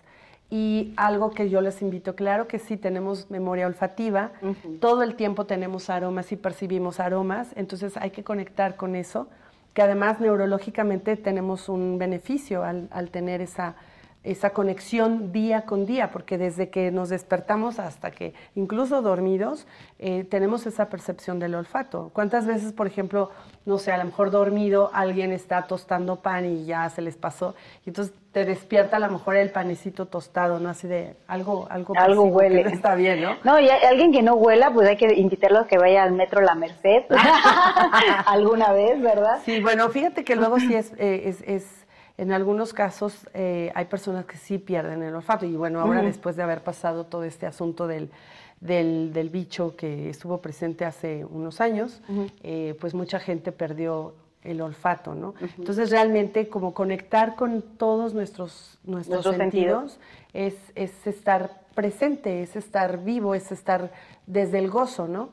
Y 0.50 0.92
algo 0.96 1.30
que 1.30 1.48
yo 1.48 1.60
les 1.60 1.80
invito, 1.80 2.16
claro 2.16 2.48
que 2.48 2.58
sí, 2.58 2.76
tenemos 2.76 3.30
memoria 3.30 3.68
olfativa, 3.68 4.32
todo 4.80 5.04
el 5.04 5.14
tiempo 5.14 5.46
tenemos 5.46 5.88
aromas 5.90 6.32
y 6.32 6.36
percibimos 6.36 6.98
aromas, 6.98 7.52
entonces 7.54 7.96
hay 7.96 8.10
que 8.10 8.24
conectar 8.24 8.74
con 8.74 8.96
eso, 8.96 9.28
que 9.74 9.82
además 9.82 10.18
neurológicamente 10.18 11.16
tenemos 11.16 11.68
un 11.68 11.98
beneficio 11.98 12.64
al, 12.64 12.88
al 12.90 13.10
tener 13.10 13.40
esa 13.40 13.76
esa 14.22 14.50
conexión 14.50 15.32
día 15.32 15.62
con 15.62 15.86
día, 15.86 16.10
porque 16.10 16.36
desde 16.36 16.68
que 16.68 16.90
nos 16.90 17.08
despertamos 17.08 17.78
hasta 17.78 18.10
que, 18.10 18.34
incluso 18.54 19.00
dormidos, 19.00 19.66
eh, 19.98 20.24
tenemos 20.24 20.66
esa 20.66 20.90
percepción 20.90 21.38
del 21.38 21.54
olfato. 21.54 22.10
¿Cuántas 22.12 22.46
veces, 22.46 22.72
por 22.72 22.86
ejemplo, 22.86 23.30
no 23.64 23.78
sé, 23.78 23.92
a 23.92 23.98
lo 23.98 24.04
mejor 24.04 24.30
dormido, 24.30 24.90
alguien 24.92 25.32
está 25.32 25.66
tostando 25.66 26.16
pan 26.16 26.44
y 26.44 26.66
ya 26.66 26.88
se 26.90 27.00
les 27.00 27.16
pasó, 27.16 27.54
y 27.86 27.90
entonces 27.90 28.14
te 28.32 28.44
despierta 28.44 28.98
a 28.98 29.00
lo 29.00 29.10
mejor 29.10 29.36
el 29.36 29.50
panecito 29.50 30.06
tostado, 30.06 30.60
¿no? 30.60 30.68
Así 30.68 30.86
de 30.86 31.16
algo, 31.26 31.66
algo, 31.70 31.94
algo 31.96 32.24
huele. 32.24 32.60
está 32.62 32.94
bien, 32.94 33.22
¿no? 33.22 33.36
No, 33.42 33.58
y 33.58 33.68
alguien 33.68 34.12
que 34.12 34.22
no 34.22 34.34
huela, 34.34 34.72
pues 34.72 34.88
hay 34.88 34.96
que 34.96 35.14
invitarlo 35.14 35.60
a 35.60 35.66
que 35.66 35.78
vaya 35.78 36.02
al 36.04 36.12
metro 36.12 36.40
La 36.40 36.54
Merced 36.54 37.04
alguna 38.26 38.72
vez, 38.72 39.00
¿verdad? 39.00 39.40
Sí, 39.44 39.60
bueno, 39.60 39.88
fíjate 39.88 40.24
que 40.24 40.36
luego 40.36 40.60
sí 40.60 40.74
es, 40.74 40.92
eh, 40.98 41.22
es, 41.24 41.42
es 41.42 41.79
en 42.20 42.32
algunos 42.32 42.74
casos 42.74 43.26
eh, 43.32 43.72
hay 43.74 43.86
personas 43.86 44.26
que 44.26 44.36
sí 44.36 44.58
pierden 44.58 45.02
el 45.02 45.14
olfato. 45.14 45.46
Y 45.46 45.56
bueno, 45.56 45.80
ahora 45.80 46.02
después 46.02 46.36
de 46.36 46.42
haber 46.42 46.62
pasado 46.62 47.06
todo 47.06 47.24
este 47.24 47.46
asunto 47.46 47.86
del, 47.86 48.10
del, 48.60 49.30
bicho 49.30 49.74
que 49.74 50.10
estuvo 50.10 50.42
presente 50.42 50.84
hace 50.84 51.24
unos 51.24 51.62
años, 51.62 52.02
eh, 52.42 52.76
pues 52.78 52.92
mucha 52.92 53.20
gente 53.20 53.52
perdió 53.52 54.12
el 54.42 54.60
olfato, 54.60 55.14
¿no? 55.14 55.32
Entonces 55.56 55.88
realmente 55.88 56.48
como 56.48 56.74
conectar 56.74 57.36
con 57.36 57.62
todos 57.62 58.12
nuestros, 58.12 58.78
nuestros, 58.84 59.24
sentidos, 59.24 59.98
Es, 60.34 60.56
es 60.74 61.06
estar 61.06 61.62
presente, 61.74 62.42
es 62.42 62.54
estar 62.54 63.02
vivo, 63.02 63.34
es 63.34 63.50
estar 63.50 63.92
desde 64.26 64.58
el 64.58 64.68
gozo, 64.68 65.08
¿no? 65.08 65.30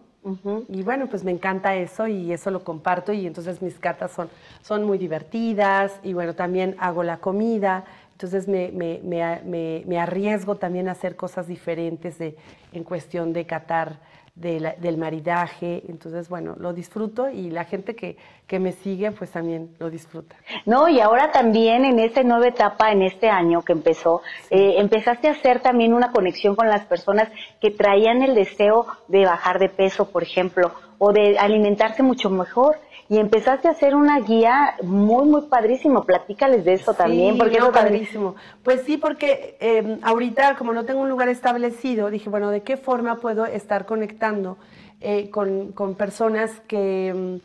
Y 0.70 0.82
bueno, 0.84 1.08
pues 1.08 1.24
me 1.24 1.32
encanta 1.32 1.76
eso 1.76 2.08
y 2.08 2.34
eso 2.34 2.52
lo 2.52 2.64
comparto 2.64 3.14
y 3.14 3.26
entonces 3.26 3.62
mis 3.62 3.80
catas 3.80 4.12
son, 4.12 4.30
son 4.62 4.84
muy 4.84 4.98
divertidas 4.98 6.00
y 6.04 6.14
bueno, 6.14 6.36
también 6.36 6.76
hago 6.80 7.04
la 7.04 7.18
comida, 7.18 7.86
entonces 8.12 8.48
me, 8.48 8.72
me, 8.72 9.00
me, 9.04 9.84
me 9.86 10.00
arriesgo 10.00 10.56
también 10.56 10.90
a 10.90 10.92
hacer 10.92 11.16
cosas 11.16 11.48
diferentes 11.48 12.18
de, 12.18 12.36
en 12.74 12.84
cuestión 12.84 13.32
de 13.32 13.46
catar 13.46 14.00
del 14.38 14.98
maridaje. 14.98 15.84
Entonces, 15.88 16.30
bueno, 16.30 16.56
lo 16.60 16.74
disfruto 16.74 17.30
y 17.30 17.50
la 17.50 17.66
gente 17.66 17.96
que, 17.96 18.18
que, 18.46 18.60
me 18.60 18.72
sigue, 18.72 19.12
pues 19.12 19.32
también 19.32 19.76
lo 19.80 19.90
disfruta. 19.90 20.36
No, 20.66 20.88
y 20.88 21.00
ahora 21.00 21.32
también 21.32 21.86
en 21.86 22.00
esta 22.00 22.24
nueva 22.24 22.48
etapa, 22.48 22.92
en 22.92 23.02
este 23.02 23.30
año 23.30 23.64
que 23.64 23.74
empezó, 23.74 24.22
eh, 24.50 24.76
empezaste 24.78 25.28
a 25.28 25.32
hacer 25.32 25.62
también 25.62 25.94
una 25.94 26.12
conexión 26.12 26.56
con 26.56 26.68
las 26.68 26.86
personas 26.86 27.30
que 27.60 27.72
traían 27.72 28.22
el 28.22 28.36
deseo 28.36 28.86
de 29.08 29.26
bajar 29.26 29.60
de 29.60 29.70
peso, 29.70 30.10
por 30.12 30.24
ejemplo, 30.24 30.72
o 30.98 31.14
de 31.14 31.38
alimentarse 31.38 32.04
mucho 32.04 32.30
mejor 32.30 32.78
y 33.10 33.20
empezaste 33.20 33.68
a 33.68 33.72
hacer 33.72 33.96
una 33.96 34.20
guía 34.20 34.76
muy, 34.84 35.28
muy 35.28 35.44
padrísimo. 35.44 36.04
Platícales 36.04 36.66
de 36.66 36.74
eso 36.74 36.94
también. 36.94 37.38
Porque 37.38 37.60
no, 37.60 37.72
padrísimo. 37.72 38.36
Pues 38.64 38.82
sí, 38.82 38.98
porque 38.98 39.56
eh, 39.62 39.98
ahorita, 40.02 40.56
como 40.58 40.74
no 40.74 40.84
tengo 40.84 41.02
un 41.02 41.10
lugar 41.10 41.30
establecido, 41.30 42.10
dije, 42.10 42.30
bueno, 42.30 42.50
¿de 42.50 42.64
qué 42.64 42.76
forma 42.76 43.16
puedo 43.18 43.46
estar 43.46 43.86
conectando 43.86 44.58
eh, 45.00 45.30
con, 45.30 45.72
con, 45.72 45.96
personas 45.96 46.52
que, 46.68 47.14
mm, 47.16 47.36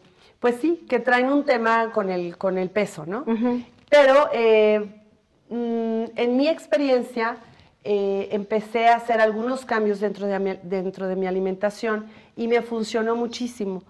pues 0.41 0.57
sí, 0.57 0.85
que 0.89 0.99
traen 0.99 1.31
un 1.31 1.45
tema 1.45 1.93
con 1.93 2.11
el, 2.11 2.37
con 2.37 2.59
el 2.59 2.71
peso, 2.71 3.07
¿no? 3.07 3.25
Pero 3.89 4.31
eh, 4.33 4.81
mm, 5.49 6.05
en 6.17 6.37
mi 6.37 6.49
experiencia, 6.49 7.37
empecé 7.85 8.87
a 8.87 8.95
hacer 8.95 9.21
algunos 9.21 9.65
cambios 9.65 9.99
dentro 9.99 10.29
de, 10.29 10.61
dentro 10.63 11.09
de 11.09 11.17
mi 11.17 11.27
alimentación 11.27 12.07
y 12.37 12.49
me 12.49 12.63
funcionó 12.63 13.17
muchísimo. 13.17 13.83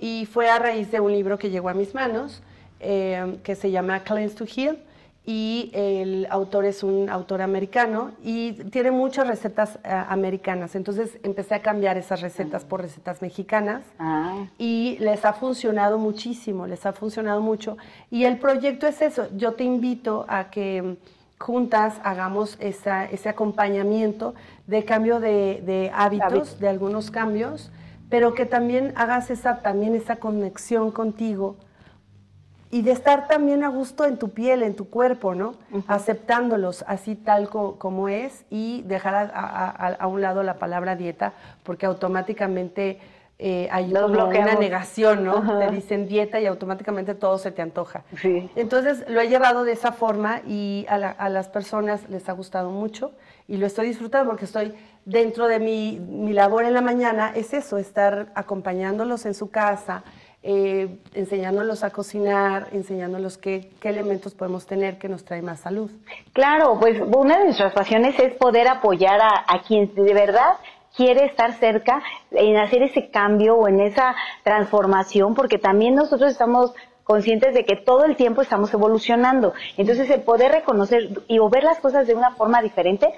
Y 0.00 0.26
fue 0.26 0.48
a 0.48 0.58
raíz 0.58 0.90
de 0.90 1.00
un 1.00 1.12
libro 1.12 1.38
que 1.38 1.50
llegó 1.50 1.68
a 1.68 1.74
mis 1.74 1.94
manos, 1.94 2.42
eh, 2.80 3.38
que 3.42 3.54
se 3.54 3.70
llama 3.70 4.00
Cleanse 4.00 4.36
to 4.36 4.44
Heal, 4.44 4.78
y 5.26 5.70
el 5.74 6.26
autor 6.30 6.64
es 6.64 6.82
un 6.82 7.10
autor 7.10 7.42
americano 7.42 8.12
y 8.24 8.52
tiene 8.70 8.90
muchas 8.90 9.26
recetas 9.26 9.78
eh, 9.84 9.90
americanas. 10.08 10.74
Entonces 10.74 11.18
empecé 11.22 11.54
a 11.54 11.60
cambiar 11.60 11.98
esas 11.98 12.22
recetas 12.22 12.64
por 12.64 12.80
recetas 12.80 13.20
mexicanas 13.20 13.82
ah. 13.98 14.46
y 14.56 14.96
les 15.00 15.26
ha 15.26 15.34
funcionado 15.34 15.98
muchísimo, 15.98 16.66
les 16.66 16.86
ha 16.86 16.94
funcionado 16.94 17.42
mucho. 17.42 17.76
Y 18.10 18.24
el 18.24 18.38
proyecto 18.38 18.86
es 18.86 19.02
eso, 19.02 19.28
yo 19.36 19.52
te 19.52 19.64
invito 19.64 20.24
a 20.28 20.48
que 20.48 20.96
juntas 21.38 22.00
hagamos 22.04 22.56
ese 22.58 23.28
acompañamiento 23.28 24.34
de 24.66 24.86
cambio 24.86 25.20
de, 25.20 25.90
hábitos, 25.94 26.58
de 26.58 26.68
algunos 26.68 27.10
cambios 27.10 27.70
pero 28.08 28.34
que 28.34 28.46
también 28.46 28.92
hagas 28.96 29.30
esa, 29.30 29.58
también 29.58 29.94
esa 29.94 30.16
conexión 30.16 30.90
contigo 30.90 31.56
y 32.70 32.82
de 32.82 32.92
estar 32.92 33.28
también 33.28 33.64
a 33.64 33.68
gusto 33.68 34.04
en 34.04 34.18
tu 34.18 34.30
piel, 34.30 34.62
en 34.62 34.76
tu 34.76 34.90
cuerpo, 34.90 35.34
¿no? 35.34 35.54
Aceptándolos 35.86 36.84
así 36.86 37.14
tal 37.14 37.48
como 37.48 38.08
es 38.08 38.44
y 38.50 38.82
dejar 38.82 39.32
a, 39.34 40.06
un 40.06 40.20
lado 40.20 40.42
la 40.42 40.58
palabra 40.58 40.94
dieta, 40.94 41.32
porque 41.62 41.86
automáticamente 41.86 43.00
eh, 43.38 43.68
hay 43.70 43.90
una 43.90 44.54
negación, 44.56 45.24
¿no? 45.24 45.58
Te 45.58 45.70
dicen 45.70 46.08
dieta 46.08 46.40
y 46.40 46.46
automáticamente 46.46 47.14
todo 47.14 47.38
se 47.38 47.52
te 47.52 47.62
antoja. 47.62 48.02
Sí. 48.20 48.50
Entonces 48.54 49.04
lo 49.08 49.20
he 49.20 49.28
llevado 49.28 49.64
de 49.64 49.72
esa 49.72 49.92
forma 49.92 50.42
y 50.46 50.84
a, 50.90 50.96
a 50.96 51.28
las 51.30 51.48
personas 51.48 52.08
les 52.10 52.28
ha 52.28 52.32
gustado 52.32 52.70
mucho 52.70 53.12
y 53.46 53.56
lo 53.56 53.66
estoy 53.66 53.88
disfrutando 53.88 54.28
porque 54.28 54.44
estoy 54.44 54.74
dentro 55.08 55.48
de 55.48 55.58
mi, 55.58 55.98
mi 55.98 56.32
labor 56.34 56.64
en 56.64 56.74
la 56.74 56.82
mañana, 56.82 57.32
es 57.34 57.54
eso, 57.54 57.78
estar 57.78 58.30
acompañándolos 58.34 59.24
en 59.24 59.34
su 59.34 59.50
casa, 59.50 60.04
eh, 60.42 60.98
enseñándolos 61.14 61.82
a 61.82 61.90
cocinar, 61.90 62.68
enseñándolos 62.72 63.38
qué, 63.38 63.70
qué, 63.80 63.88
elementos 63.88 64.34
podemos 64.34 64.66
tener 64.66 64.98
que 64.98 65.08
nos 65.08 65.24
trae 65.24 65.40
más 65.40 65.60
salud. 65.60 65.90
Claro, 66.34 66.78
pues 66.78 67.00
una 67.00 67.38
de 67.38 67.46
nuestras 67.46 67.72
pasiones 67.72 68.18
es 68.18 68.34
poder 68.34 68.68
apoyar 68.68 69.20
a, 69.20 69.44
a 69.48 69.62
quien 69.66 69.94
de 69.94 70.12
verdad 70.12 70.56
quiere 70.94 71.24
estar 71.24 71.54
cerca 71.54 72.02
en 72.30 72.58
hacer 72.58 72.82
ese 72.82 73.10
cambio 73.10 73.56
o 73.56 73.66
en 73.66 73.80
esa 73.80 74.14
transformación, 74.44 75.34
porque 75.34 75.58
también 75.58 75.94
nosotros 75.94 76.30
estamos 76.30 76.74
conscientes 77.08 77.54
de 77.54 77.64
que 77.64 77.76
todo 77.76 78.04
el 78.04 78.16
tiempo 78.16 78.42
estamos 78.42 78.72
evolucionando. 78.74 79.54
Entonces, 79.78 80.10
el 80.10 80.20
poder 80.20 80.52
reconocer 80.52 81.08
y 81.26 81.38
ver 81.50 81.64
las 81.64 81.78
cosas 81.78 82.06
de 82.06 82.14
una 82.14 82.32
forma 82.32 82.60
diferente 82.60 83.14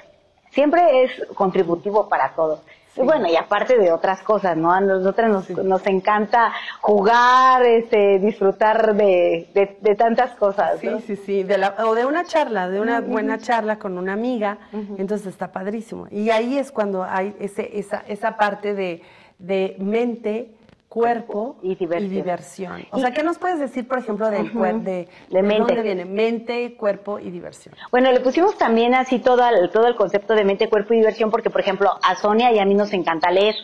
siempre 0.50 1.04
es 1.04 1.26
contributivo 1.35 2.09
para 2.09 2.35
todos. 2.35 2.61
Y 2.97 3.02
bueno, 3.02 3.28
y 3.28 3.37
aparte 3.37 3.78
de 3.78 3.92
otras 3.92 4.21
cosas, 4.23 4.57
¿no? 4.57 4.73
A 4.73 4.80
nosotros 4.80 5.49
nos, 5.62 5.87
encanta 5.87 6.52
jugar, 6.80 7.64
este, 7.64 8.19
disfrutar 8.19 8.95
de, 8.95 9.49
de, 9.54 9.95
tantas 9.95 10.33
cosas. 10.33 10.80
Sí, 10.80 10.88
sí, 11.07 11.16
sí, 11.16 11.42
de 11.45 11.57
la, 11.57 11.76
o 11.87 11.95
de 11.95 12.04
una 12.04 12.25
charla, 12.25 12.69
de 12.69 12.80
una 12.80 13.00
buena 13.00 13.38
charla 13.38 13.78
con 13.78 13.97
una 13.97 14.12
amiga, 14.12 14.59
entonces 14.99 15.28
está 15.28 15.52
padrísimo. 15.52 16.09
Y 16.11 16.30
ahí 16.30 16.59
es 16.59 16.73
cuando 16.73 17.04
hay 17.04 17.35
ese, 17.38 17.78
esa, 17.78 18.02
esa 18.09 18.37
parte 18.37 18.75
de, 18.75 19.02
de 19.38 19.76
mente, 19.78 20.50
cuerpo 20.90 21.56
y 21.62 21.76
diversión. 21.76 22.85
O 22.90 22.99
sea, 22.99 23.12
¿qué 23.12 23.23
nos 23.23 23.38
puedes 23.38 23.61
decir, 23.61 23.87
por 23.87 23.99
ejemplo, 23.99 24.28
del 24.28 24.50
cuerpo, 24.50 24.80
de, 24.80 25.06
mente. 25.30 25.59
dónde 25.59 25.82
viene 25.82 26.04
mente, 26.04 26.75
cuerpo 26.76 27.20
y 27.20 27.30
diversión? 27.30 27.76
Bueno, 27.92 28.11
le 28.11 28.18
pusimos 28.18 28.59
también 28.59 28.94
así 28.94 29.20
todo 29.20 29.49
el, 29.49 29.70
todo 29.70 29.87
el 29.87 29.94
concepto 29.94 30.35
de 30.35 30.44
mente, 30.44 30.68
cuerpo 30.68 30.92
y 30.92 30.97
diversión 30.97 31.30
porque, 31.30 31.49
por 31.49 31.61
ejemplo, 31.61 31.90
a 32.02 32.16
Sonia 32.16 32.52
y 32.52 32.59
a 32.59 32.64
mí 32.64 32.75
nos 32.75 32.92
encanta 32.92 33.30
leer. 33.30 33.54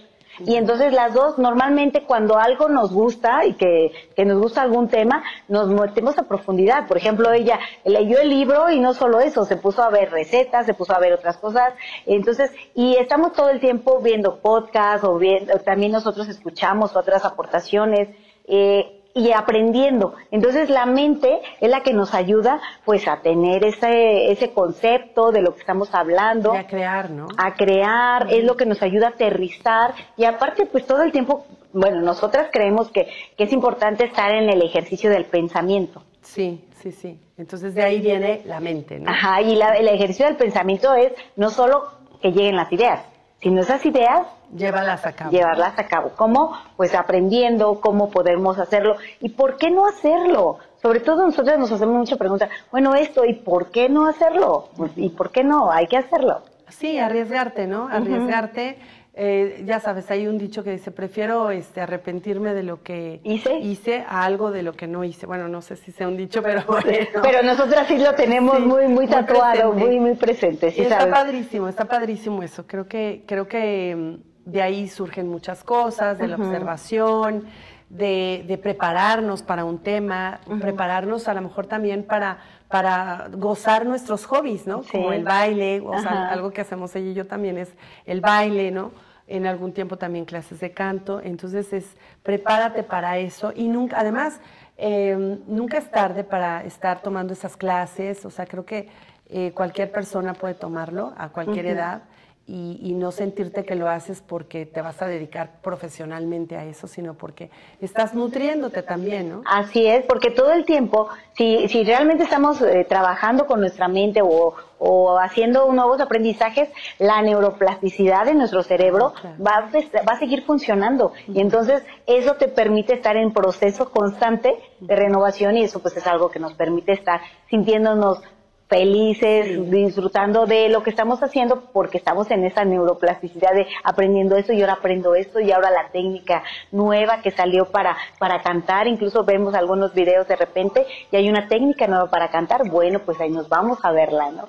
Y 0.40 0.56
entonces 0.56 0.92
las 0.92 1.14
dos, 1.14 1.38
normalmente 1.38 2.04
cuando 2.04 2.38
algo 2.38 2.68
nos 2.68 2.92
gusta 2.92 3.44
y 3.44 3.54
que, 3.54 3.92
que, 4.14 4.24
nos 4.24 4.40
gusta 4.40 4.62
algún 4.62 4.88
tema, 4.88 5.22
nos 5.48 5.68
metemos 5.68 6.18
a 6.18 6.24
profundidad. 6.24 6.86
Por 6.86 6.96
ejemplo, 6.96 7.32
ella 7.32 7.58
leyó 7.84 8.18
el 8.18 8.28
libro 8.28 8.70
y 8.70 8.80
no 8.80 8.92
solo 8.92 9.20
eso, 9.20 9.44
se 9.44 9.56
puso 9.56 9.82
a 9.82 9.90
ver 9.90 10.10
recetas, 10.10 10.66
se 10.66 10.74
puso 10.74 10.94
a 10.94 10.98
ver 10.98 11.12
otras 11.12 11.38
cosas. 11.38 11.72
Entonces, 12.04 12.52
y 12.74 12.96
estamos 12.96 13.32
todo 13.32 13.50
el 13.50 13.60
tiempo 13.60 14.00
viendo 14.00 14.40
podcasts 14.40 15.04
o 15.04 15.16
viendo, 15.16 15.58
también 15.60 15.92
nosotros 15.92 16.28
escuchamos 16.28 16.94
otras 16.96 17.24
aportaciones. 17.24 18.08
Eh, 18.48 18.95
y 19.16 19.32
aprendiendo. 19.32 20.14
Entonces 20.30 20.68
la 20.68 20.84
mente 20.84 21.40
es 21.62 21.70
la 21.70 21.80
que 21.80 21.94
nos 21.94 22.12
ayuda 22.12 22.60
pues 22.84 23.08
a 23.08 23.22
tener 23.22 23.64
ese, 23.64 24.30
ese 24.30 24.52
concepto 24.52 25.32
de 25.32 25.40
lo 25.40 25.54
que 25.54 25.60
estamos 25.60 25.94
hablando. 25.94 26.52
a 26.52 26.66
crear, 26.66 27.10
¿no? 27.10 27.26
A 27.38 27.54
crear, 27.54 28.26
es 28.30 28.44
lo 28.44 28.58
que 28.58 28.66
nos 28.66 28.82
ayuda 28.82 29.06
a 29.06 29.10
aterrizar 29.10 29.94
y 30.18 30.24
aparte 30.24 30.66
pues 30.66 30.84
todo 30.84 31.02
el 31.02 31.12
tiempo, 31.12 31.46
bueno, 31.72 32.02
nosotras 32.02 32.48
creemos 32.52 32.90
que, 32.90 33.08
que 33.38 33.44
es 33.44 33.52
importante 33.54 34.04
estar 34.04 34.32
en 34.32 34.50
el 34.50 34.60
ejercicio 34.60 35.08
del 35.08 35.24
pensamiento. 35.24 36.02
Sí, 36.20 36.62
sí, 36.82 36.92
sí. 36.92 37.18
Entonces 37.38 37.74
de 37.74 37.84
ahí 37.84 38.02
viene 38.02 38.42
la 38.44 38.60
mente, 38.60 38.98
¿no? 38.98 39.10
Ajá, 39.10 39.40
y 39.40 39.56
la, 39.56 39.78
el 39.78 39.88
ejercicio 39.88 40.26
del 40.26 40.36
pensamiento 40.36 40.94
es 40.94 41.12
no 41.36 41.48
solo 41.48 41.84
que 42.20 42.32
lleguen 42.32 42.56
las 42.56 42.70
ideas, 42.70 43.00
sino 43.40 43.62
esas 43.62 43.86
ideas 43.86 44.26
Llevarlas 44.54 45.04
a 45.06 45.12
cabo. 45.12 45.30
Llevarlas 45.30 45.78
a 45.78 45.86
cabo. 45.86 46.12
¿Cómo? 46.16 46.52
Pues 46.76 46.94
aprendiendo 46.94 47.80
cómo 47.80 48.10
podemos 48.10 48.58
hacerlo. 48.58 48.96
¿Y 49.20 49.30
por 49.30 49.56
qué 49.56 49.70
no 49.70 49.86
hacerlo? 49.86 50.58
Sobre 50.82 51.00
todo 51.00 51.24
nosotros 51.26 51.58
nos 51.58 51.72
hacemos 51.72 51.96
mucha 51.96 52.16
pregunta, 52.16 52.48
bueno, 52.70 52.94
esto, 52.94 53.24
¿y 53.24 53.34
por 53.34 53.70
qué 53.70 53.88
no 53.88 54.06
hacerlo? 54.06 54.68
Pues, 54.76 54.92
¿Y 54.96 55.08
por 55.08 55.30
qué 55.30 55.42
no? 55.42 55.70
Hay 55.72 55.86
que 55.88 55.96
hacerlo. 55.96 56.42
Sí, 56.68 56.98
arriesgarte, 56.98 57.66
¿no? 57.66 57.88
Arriesgarte. 57.88 58.78
eh, 59.18 59.62
ya 59.66 59.80
sabes, 59.80 60.10
hay 60.10 60.26
un 60.26 60.36
dicho 60.36 60.62
que 60.62 60.70
dice, 60.72 60.90
prefiero 60.90 61.50
este, 61.50 61.80
arrepentirme 61.80 62.52
de 62.52 62.62
lo 62.62 62.82
que 62.82 63.20
¿Hice? 63.24 63.58
hice 63.60 64.04
a 64.06 64.24
algo 64.24 64.50
de 64.50 64.62
lo 64.62 64.74
que 64.74 64.86
no 64.86 65.04
hice. 65.04 65.24
Bueno, 65.26 65.48
no 65.48 65.62
sé 65.62 65.76
si 65.76 65.90
sea 65.90 66.06
un 66.06 66.16
dicho, 66.18 66.42
pero 66.42 66.62
bueno. 66.68 66.84
Pero 67.22 67.42
nosotras 67.42 67.86
sí 67.88 67.96
lo 67.98 68.14
tenemos 68.14 68.56
Sí, 68.58 68.62
muy, 68.62 68.82
muy 68.86 68.88
muy 68.94 69.06
tatuado, 69.08 69.70
presente. 69.72 69.84
muy, 69.86 70.00
muy 70.00 70.14
presente. 70.16 70.70
Sí, 70.70 70.82
está 70.82 70.98
sabes. 71.00 71.14
padrísimo, 71.14 71.66
está 71.68 71.86
padrísimo 71.86 72.42
eso. 72.42 72.66
Creo 72.66 72.86
que, 72.86 73.24
creo 73.26 73.48
que 73.48 73.94
mm, 73.96 74.35
de 74.46 74.62
ahí 74.62 74.88
surgen 74.88 75.28
muchas 75.28 75.62
cosas, 75.64 76.18
de 76.18 76.28
la 76.28 76.36
observación, 76.36 77.44
de, 77.88 78.44
de 78.46 78.58
prepararnos 78.58 79.42
para 79.42 79.64
un 79.64 79.78
tema, 79.78 80.40
prepararnos 80.60 81.28
a 81.28 81.34
lo 81.34 81.42
mejor 81.42 81.66
también 81.66 82.04
para, 82.04 82.38
para 82.68 83.28
gozar 83.32 83.84
nuestros 83.84 84.24
hobbies, 84.24 84.66
¿no? 84.66 84.84
Sí. 84.84 84.92
Como 84.92 85.12
el 85.12 85.24
baile, 85.24 85.80
o 85.80 85.98
sea, 85.98 86.30
algo 86.30 86.52
que 86.52 86.60
hacemos 86.60 86.94
ella 86.96 87.10
y 87.10 87.14
yo 87.14 87.26
también 87.26 87.58
es 87.58 87.72
el 88.06 88.20
baile, 88.20 88.70
¿no? 88.70 88.92
En 89.26 89.46
algún 89.46 89.72
tiempo 89.72 89.96
también 89.96 90.24
clases 90.24 90.60
de 90.60 90.70
canto. 90.70 91.20
Entonces 91.20 91.72
es 91.72 91.96
prepárate 92.22 92.84
para 92.84 93.18
eso 93.18 93.52
y 93.54 93.66
nunca, 93.66 93.98
además, 93.98 94.40
eh, 94.76 95.38
nunca 95.48 95.78
es 95.78 95.90
tarde 95.90 96.22
para 96.22 96.62
estar 96.64 97.02
tomando 97.02 97.32
esas 97.32 97.56
clases. 97.56 98.24
O 98.24 98.30
sea, 98.30 98.46
creo 98.46 98.64
que 98.64 98.88
eh, 99.28 99.50
cualquier 99.52 99.90
persona 99.90 100.34
puede 100.34 100.54
tomarlo 100.54 101.12
a 101.16 101.30
cualquier 101.30 101.66
edad 101.66 102.02
y, 102.48 102.78
y 102.80 102.94
no 102.94 103.10
sentirte 103.10 103.64
que 103.64 103.74
lo 103.74 103.88
haces 103.88 104.22
porque 104.26 104.66
te 104.66 104.80
vas 104.80 105.02
a 105.02 105.06
dedicar 105.06 105.60
profesionalmente 105.62 106.56
a 106.56 106.64
eso, 106.64 106.86
sino 106.86 107.14
porque 107.14 107.50
estás 107.80 108.14
nutriéndote 108.14 108.82
también, 108.82 109.28
¿no? 109.30 109.42
Así 109.46 109.86
es, 109.86 110.04
porque 110.06 110.30
todo 110.30 110.52
el 110.52 110.64
tiempo, 110.64 111.08
si, 111.36 111.66
si 111.68 111.82
realmente 111.82 112.22
estamos 112.24 112.62
eh, 112.62 112.86
trabajando 112.88 113.46
con 113.46 113.60
nuestra 113.60 113.88
mente 113.88 114.20
o, 114.22 114.54
o 114.78 115.18
haciendo 115.18 115.72
nuevos 115.72 116.00
aprendizajes, 116.00 116.68
la 116.98 117.20
neuroplasticidad 117.22 118.24
de 118.26 118.34
nuestro 118.34 118.62
cerebro 118.62 119.12
Claro. 119.20 119.36
va, 119.44 119.56
a, 119.66 119.70
pues, 119.70 119.86
va 120.08 120.12
a 120.12 120.18
seguir 120.18 120.44
funcionando. 120.44 121.12
Y 121.26 121.40
entonces 121.40 121.82
eso 122.06 122.34
te 122.34 122.46
permite 122.48 122.94
estar 122.94 123.16
en 123.16 123.32
proceso 123.32 123.90
constante 123.90 124.54
de 124.80 124.94
renovación 124.96 125.56
y 125.56 125.62
eso 125.64 125.80
pues 125.80 125.96
es 125.96 126.06
algo 126.06 126.30
que 126.30 126.38
nos 126.38 126.54
permite 126.54 126.92
estar 126.92 127.20
sintiéndonos 127.50 128.20
felices, 128.68 129.46
Sí. 129.46 129.56
disfrutando 129.70 130.46
de 130.46 130.68
lo 130.68 130.82
que 130.82 130.90
estamos 130.90 131.22
haciendo 131.22 131.62
porque 131.72 131.98
estamos 131.98 132.30
en 132.30 132.44
esa 132.44 132.64
neuroplasticidad 132.64 133.54
de 133.54 133.66
aprendiendo 133.84 134.36
esto 134.36 134.52
y 134.52 134.60
ahora 134.60 134.74
aprendo 134.74 135.14
esto 135.14 135.40
y 135.40 135.52
ahora 135.52 135.70
la 135.70 135.88
técnica 135.90 136.42
nueva 136.72 137.22
que 137.22 137.30
salió 137.30 137.66
para, 137.66 137.96
para 138.18 138.42
cantar, 138.42 138.88
incluso 138.88 139.24
vemos 139.24 139.54
algunos 139.54 139.94
videos 139.94 140.26
de 140.26 140.36
repente 140.36 140.84
y 141.10 141.16
hay 141.16 141.28
una 141.28 141.48
técnica 141.48 141.86
nueva 141.86 142.10
para 142.10 142.28
cantar, 142.28 142.68
bueno, 142.68 143.00
pues 143.00 143.20
ahí 143.20 143.30
nos 143.30 143.48
vamos 143.48 143.78
a 143.84 143.92
verla, 143.92 144.30
¿no? 144.30 144.48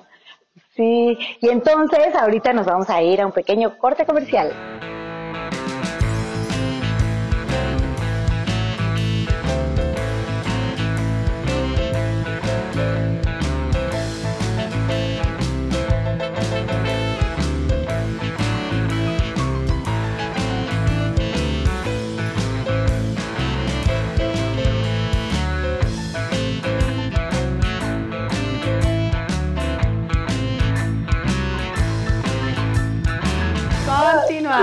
Sí, 0.74 1.18
y 1.40 1.48
entonces 1.48 2.14
ahorita 2.14 2.52
nos 2.52 2.66
vamos 2.66 2.88
a 2.90 3.02
ir 3.02 3.20
a 3.20 3.26
un 3.26 3.32
pequeño 3.32 3.78
corte 3.78 4.04
comercial. 4.04 4.52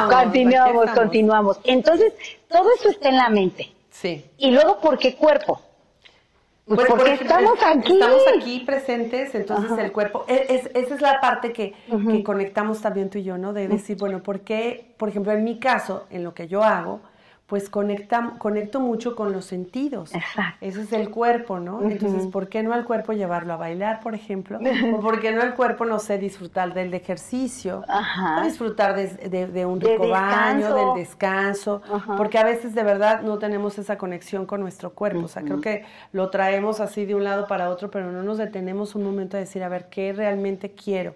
Continuamos. 0.10 0.90
Continuamos. 0.92 1.60
Entonces, 1.64 2.14
todo 2.48 2.68
eso 2.80 2.90
está 2.90 3.10
en 3.10 3.18
la 3.18 3.30
mente. 3.30 3.72
Sí. 3.92 4.26
Y 4.38 4.52
luego, 4.52 4.80
¿por 4.80 4.98
qué 4.98 5.16
cuerpo? 5.16 5.62
Pues 6.68 6.80
porque 6.88 6.94
porque 7.12 7.14
estamos 7.24 7.60
aquí. 7.64 7.94
Estamos 7.94 8.22
aquí 8.38 8.60
presentes, 8.66 9.36
entonces 9.36 9.72
Ajá. 9.72 9.84
el 9.84 9.92
cuerpo, 9.92 10.26
e- 10.28 10.48
es- 10.50 10.70
esa 10.74 10.96
es 10.96 11.02
la 11.02 11.22
parte 11.22 11.54
que, 11.54 11.74
que 12.12 12.24
conectamos 12.24 12.82
también 12.82 13.10
tú 13.12 13.20
y 13.20 13.24
yo, 13.24 13.38
¿no? 13.38 13.54
De 13.54 13.68
decir, 13.68 13.98
bueno, 13.98 14.24
¿por 14.24 14.40
qué, 14.42 14.94
por 14.98 15.10
ejemplo, 15.10 15.32
en 15.32 15.44
mi 15.44 15.60
caso, 15.60 16.06
en 16.10 16.24
lo 16.24 16.34
que 16.34 16.48
yo 16.48 16.64
hago, 16.64 17.02
pues 17.48 17.70
conecta, 17.70 18.34
conecto 18.40 18.80
mucho 18.80 19.16
con 19.16 19.32
los 19.32 19.46
sentidos. 19.46 20.16
Exacto. 20.16 20.58
Ese 20.66 20.82
es 20.82 20.92
el 20.94 21.12
cuerpo, 21.12 21.60
¿no? 21.60 21.84
Entonces, 21.84 22.26
¿por 22.26 22.50
qué 22.50 22.64
no 22.64 22.74
al 22.74 22.86
cuerpo 22.86 23.14
llevarlo 23.14 23.54
a 23.54 23.58
bailar, 23.58 24.00
por 24.00 24.16
ejemplo? 24.16 24.60
¿O 24.96 25.00
por 25.00 25.20
qué 25.22 25.32
no 25.32 25.44
al 25.44 25.54
cuerpo, 25.54 25.86
no 25.86 26.00
sé, 26.00 26.18
disfrutar 26.18 26.74
del 26.74 26.92
ejercicio? 26.96 27.84
Ajá. 27.88 28.42
Disfrutar 28.44 28.96
de, 28.96 29.08
de- 29.30 29.46
de 29.46 29.66
un 29.68 29.78
De 29.78 29.90
rico 29.90 30.08
baño, 30.10 30.74
del 30.74 30.96
descanso, 31.04 31.84
Ajá. 31.88 32.16
porque 32.16 32.40
a 32.40 32.44
veces 32.44 32.74
de 32.74 32.82
verdad 32.82 33.22
no 33.22 33.38
tenemos 33.38 33.78
esa 33.78 33.96
conexión 34.00 34.48
con 34.48 34.62
nuestro 34.62 34.94
cuerpo. 34.94 35.26
O 35.26 35.28
sea, 35.28 35.44
creo 35.44 35.62
que 35.62 35.86
lo 36.14 36.32
traemos 36.32 36.80
así 36.80 37.06
de 37.06 37.14
un 37.14 37.24
lado 37.24 37.46
para 37.48 37.70
otro, 37.70 37.92
pero 37.92 38.12
no 38.12 38.24
nos 38.24 38.40
detenemos 38.40 38.96
un 38.96 39.04
momento 39.04 39.38
a 39.38 39.40
decir, 39.40 39.62
a 39.64 39.70
ver, 39.70 39.90
¿qué 39.92 40.14
realmente 40.14 40.72
quiero? 40.72 41.14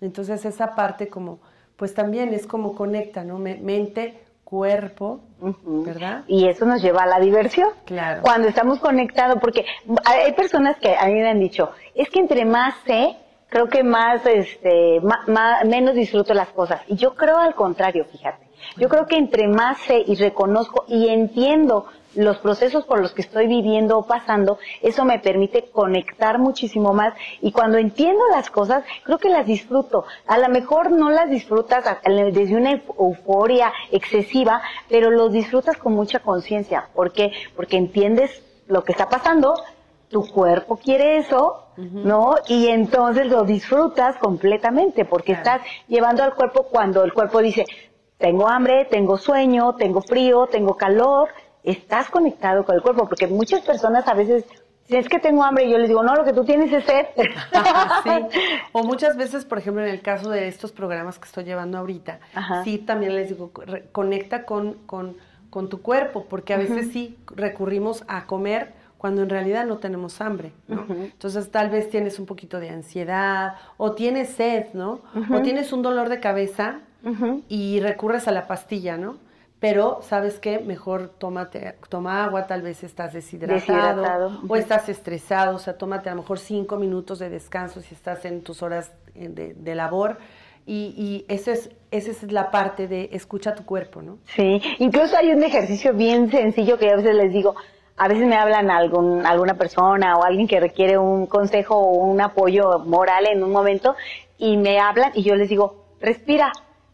Entonces 0.00 0.44
esa 0.44 0.74
parte 0.74 1.06
como, 1.08 1.38
pues 1.76 1.94
también 1.94 2.34
es 2.34 2.48
como 2.48 2.74
conecta, 2.74 3.22
¿no? 3.22 3.38
Me- 3.38 3.56
mente, 3.58 4.24
cuerpo. 4.48 5.20
¿verdad? 5.40 6.24
Y 6.26 6.48
eso 6.48 6.64
nos 6.64 6.82
lleva 6.82 7.02
a 7.02 7.06
la 7.06 7.20
diversión. 7.20 7.68
Claro. 7.84 8.22
Cuando 8.22 8.48
estamos 8.48 8.78
conectados, 8.80 9.36
porque 9.40 9.64
hay 10.04 10.32
personas 10.32 10.76
que 10.78 10.96
a 10.96 11.04
mí 11.06 11.12
me 11.14 11.28
han 11.28 11.38
dicho, 11.38 11.70
es 11.94 12.08
que 12.08 12.18
entre 12.18 12.44
más 12.44 12.74
sé, 12.86 13.14
creo 13.48 13.68
que 13.68 13.84
más, 13.84 14.24
este, 14.26 15.00
ma- 15.02 15.60
menos 15.64 15.94
disfruto 15.94 16.34
las 16.34 16.48
cosas. 16.48 16.80
Y 16.88 16.96
yo 16.96 17.14
creo 17.14 17.36
al 17.38 17.54
contrario, 17.54 18.04
fíjate. 18.10 18.48
Yo 18.76 18.88
creo 18.88 19.06
que 19.06 19.16
entre 19.16 19.46
más 19.48 19.78
sé 19.78 20.02
y 20.06 20.14
reconozco 20.16 20.84
y 20.88 21.08
entiendo 21.08 21.86
los 22.14 22.38
procesos 22.38 22.84
por 22.84 23.00
los 23.00 23.12
que 23.12 23.22
estoy 23.22 23.46
viviendo 23.46 23.98
o 23.98 24.06
pasando, 24.06 24.58
eso 24.82 25.04
me 25.04 25.18
permite 25.18 25.70
conectar 25.70 26.38
muchísimo 26.38 26.92
más 26.92 27.14
y 27.40 27.52
cuando 27.52 27.78
entiendo 27.78 28.22
las 28.30 28.50
cosas, 28.50 28.84
creo 29.04 29.18
que 29.18 29.28
las 29.28 29.46
disfruto. 29.46 30.04
A 30.26 30.38
lo 30.38 30.48
mejor 30.48 30.90
no 30.90 31.10
las 31.10 31.30
disfrutas 31.30 31.84
desde 32.04 32.56
una 32.56 32.72
euf- 32.72 32.94
euforia 32.98 33.72
excesiva, 33.92 34.62
pero 34.88 35.10
los 35.10 35.32
disfrutas 35.32 35.76
con 35.76 35.92
mucha 35.94 36.20
conciencia. 36.20 36.88
¿Por 36.94 37.12
qué? 37.12 37.32
Porque 37.54 37.76
entiendes 37.76 38.42
lo 38.66 38.84
que 38.84 38.92
está 38.92 39.08
pasando, 39.08 39.54
tu 40.08 40.26
cuerpo 40.30 40.76
quiere 40.76 41.18
eso, 41.18 41.64
¿no? 41.76 42.36
Y 42.48 42.68
entonces 42.68 43.26
lo 43.26 43.44
disfrutas 43.44 44.16
completamente 44.16 45.04
porque 45.04 45.34
Claro. 45.34 45.60
estás 45.60 45.70
llevando 45.86 46.24
al 46.24 46.34
cuerpo 46.34 46.64
cuando 46.64 47.04
el 47.04 47.12
cuerpo 47.12 47.40
dice, 47.40 47.66
tengo 48.16 48.48
hambre, 48.48 48.86
tengo 48.86 49.16
sueño, 49.18 49.74
tengo 49.76 50.00
frío, 50.02 50.46
tengo 50.50 50.76
calor, 50.76 51.28
estás 51.62 52.08
conectado 52.08 52.64
con 52.64 52.76
el 52.76 52.82
cuerpo, 52.82 53.06
porque 53.08 53.26
muchas 53.26 53.60
personas 53.62 54.06
a 54.08 54.14
veces, 54.14 54.44
si 54.86 54.96
es 54.96 55.08
que 55.08 55.18
tengo 55.18 55.44
hambre, 55.44 55.64
y 55.64 55.70
yo 55.70 55.78
les 55.78 55.88
digo, 55.88 56.02
no, 56.02 56.14
lo 56.14 56.24
que 56.24 56.32
tú 56.32 56.44
tienes 56.44 56.72
es 56.72 56.84
sed. 56.84 57.06
sí. 58.04 58.38
O 58.72 58.84
muchas 58.84 59.16
veces, 59.16 59.44
por 59.44 59.58
ejemplo, 59.58 59.82
en 59.82 59.88
el 59.88 60.02
caso 60.02 60.30
de 60.30 60.48
estos 60.48 60.72
programas 60.72 61.18
que 61.18 61.26
estoy 61.26 61.44
llevando 61.44 61.78
ahorita, 61.78 62.20
Ajá. 62.34 62.64
sí 62.64 62.78
también 62.78 63.14
les 63.14 63.28
digo, 63.28 63.50
conecta 63.92 64.44
con, 64.44 64.74
con, 64.86 65.16
con 65.50 65.68
tu 65.68 65.82
cuerpo, 65.82 66.26
porque 66.28 66.54
a 66.54 66.58
veces 66.58 66.90
sí 66.92 67.18
recurrimos 67.34 68.04
a 68.08 68.26
comer 68.26 68.72
cuando 68.98 69.22
en 69.22 69.30
realidad 69.30 69.64
no 69.64 69.78
tenemos 69.78 70.20
hambre, 70.20 70.52
¿no? 70.66 70.84
Entonces 70.88 71.50
tal 71.52 71.70
vez 71.70 71.88
tienes 71.88 72.18
un 72.18 72.26
poquito 72.26 72.58
de 72.58 72.68
ansiedad, 72.68 73.54
o 73.76 73.92
tienes 73.92 74.30
sed, 74.30 74.66
¿no? 74.74 75.00
O 75.32 75.40
tienes 75.40 75.72
un 75.72 75.82
dolor 75.82 76.08
de 76.08 76.18
cabeza 76.18 76.80
y 77.48 77.78
recurres 77.80 78.26
a 78.26 78.32
la 78.32 78.46
pastilla, 78.48 78.96
¿no? 78.96 79.16
Pero, 79.60 79.98
¿sabes 80.02 80.38
qué? 80.38 80.60
Mejor 80.60 81.08
tómate, 81.18 81.74
toma 81.88 82.24
agua, 82.24 82.46
tal 82.46 82.62
vez 82.62 82.84
estás 82.84 83.12
deshidratado, 83.12 83.58
Deshidratado, 83.58 84.40
o 84.48 84.56
estás 84.56 84.88
estresado, 84.88 85.56
o 85.56 85.58
sea, 85.58 85.76
tómate 85.76 86.08
a 86.08 86.14
lo 86.14 86.22
mejor 86.22 86.38
cinco 86.38 86.76
minutos 86.76 87.18
de 87.18 87.28
descanso 87.28 87.80
si 87.80 87.94
estás 87.94 88.24
en 88.24 88.42
tus 88.42 88.62
horas 88.62 88.92
eh, 89.14 89.28
de, 89.28 89.54
de 89.54 89.74
labor. 89.74 90.18
Y, 90.64 90.94
y 90.96 91.32
esa 91.32 91.52
es, 91.52 91.70
esa 91.90 92.10
es 92.10 92.30
la 92.30 92.50
parte 92.50 92.86
de 92.86 93.08
escucha 93.12 93.54
tu 93.54 93.64
cuerpo, 93.64 94.02
¿no? 94.02 94.18
Sí, 94.26 94.60
incluso 94.78 95.16
hay 95.16 95.30
un 95.32 95.42
ejercicio 95.42 95.94
bien 95.94 96.30
sencillo 96.30 96.78
que 96.78 96.90
a 96.90 96.96
veces 96.96 97.16
les 97.16 97.32
digo, 97.32 97.56
a 97.96 98.06
veces 98.06 98.28
me 98.28 98.36
hablan 98.36 98.70
algún, 98.70 99.26
alguna 99.26 99.54
persona 99.54 100.16
o 100.16 100.24
alguien 100.24 100.46
que 100.46 100.60
requiere 100.60 100.98
un 100.98 101.26
consejo 101.26 101.74
o 101.74 102.04
un 102.04 102.20
apoyo 102.20 102.78
moral 102.80 103.26
en 103.26 103.42
un 103.42 103.50
momento 103.50 103.96
y 104.36 104.56
me 104.56 104.78
hablan 104.78 105.12
y 105.14 105.22
yo 105.22 105.34
les 105.34 105.48
digo, 105.48 105.86
respira. 106.00 106.52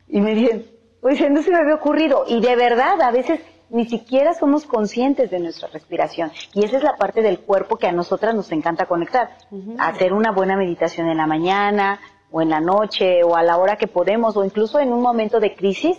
Y 0.09 0.20
me 0.20 0.35
dicen, 0.35 0.66
pues 1.05 1.21
no 1.31 1.43
se 1.43 1.51
me 1.51 1.59
había 1.59 1.75
ocurrido. 1.75 2.25
Y 2.27 2.40
de 2.40 2.57
verdad, 2.57 2.99
a 3.03 3.11
veces 3.11 3.38
ni 3.69 3.85
siquiera 3.85 4.33
somos 4.33 4.64
conscientes 4.64 5.31
de 5.31 5.38
nuestra 5.38 5.69
respiración. 5.69 6.33
Y 6.55 6.64
esa 6.64 6.79
es 6.79 6.83
la 6.83 6.97
parte 6.97 7.21
del 7.21 7.40
cuerpo 7.40 7.77
que 7.77 7.87
a 7.87 7.93
nosotras 7.93 8.35
nos 8.35 8.51
encanta 8.53 8.87
conectar. 8.87 9.37
Hacer 9.79 10.14
una 10.14 10.33
buena 10.33 10.57
meditación 10.57 11.09
en 11.11 11.19
la 11.19 11.27
mañana 11.27 12.01
o 12.31 12.40
en 12.40 12.49
la 12.49 12.61
noche 12.61 13.23
o 13.23 13.37
a 13.37 13.43
la 13.43 13.59
hora 13.59 13.77
que 13.77 13.87
podemos 13.87 14.35
o 14.38 14.45
incluso 14.47 14.81
en 14.81 14.95
un 14.95 15.03
momento 15.03 15.40
de 15.40 15.55
crisis 15.55 15.99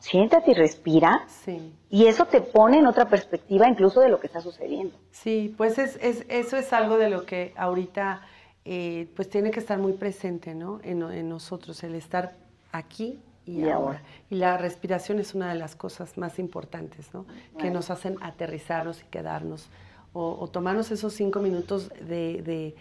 siéntate 0.00 0.50
y 0.50 0.54
respira 0.54 1.24
Sí. 1.28 1.72
y 1.88 2.06
eso 2.06 2.24
te 2.26 2.40
pone 2.40 2.78
en 2.78 2.86
otra 2.86 3.08
perspectiva 3.08 3.68
incluso 3.68 4.00
de 4.00 4.08
lo 4.08 4.18
que 4.20 4.26
está 4.26 4.40
sucediendo. 4.40 4.96
Sí, 5.12 5.54
pues 5.56 5.78
es, 5.78 5.96
es- 6.02 6.24
eso 6.28 6.56
es 6.56 6.72
algo 6.72 6.98
de 6.98 7.08
lo 7.10 7.24
que 7.24 7.52
ahorita 7.56 8.22
eh, 8.64 9.08
pues 9.16 9.28
tiene 9.30 9.50
que 9.50 9.60
estar 9.60 9.78
muy 9.78 9.92
presente, 9.94 10.54
¿no? 10.54 10.80
En, 10.82 11.02
en 11.02 11.28
nosotros, 11.28 11.82
el 11.84 11.94
estar 11.94 12.32
aquí 12.72 13.18
y, 13.48 13.68
ahora. 13.68 14.02
Y 14.30 14.36
la 14.36 14.58
respiración 14.58 15.18
es 15.18 15.34
una 15.34 15.48
de 15.52 15.58
las 15.58 15.74
cosas 15.74 16.18
más 16.18 16.38
importantes, 16.38 17.12
¿no? 17.14 17.24
Que 17.58 17.70
nos 17.70 17.90
hacen 17.90 18.16
aterrizarnos 18.20 19.00
y 19.02 19.04
quedarnos. 19.06 19.68
O, 20.12 20.48
tomarnos 20.48 20.90
esos 20.90 21.12
cinco 21.14 21.40
minutos 21.40 21.90
de, 22.00 22.74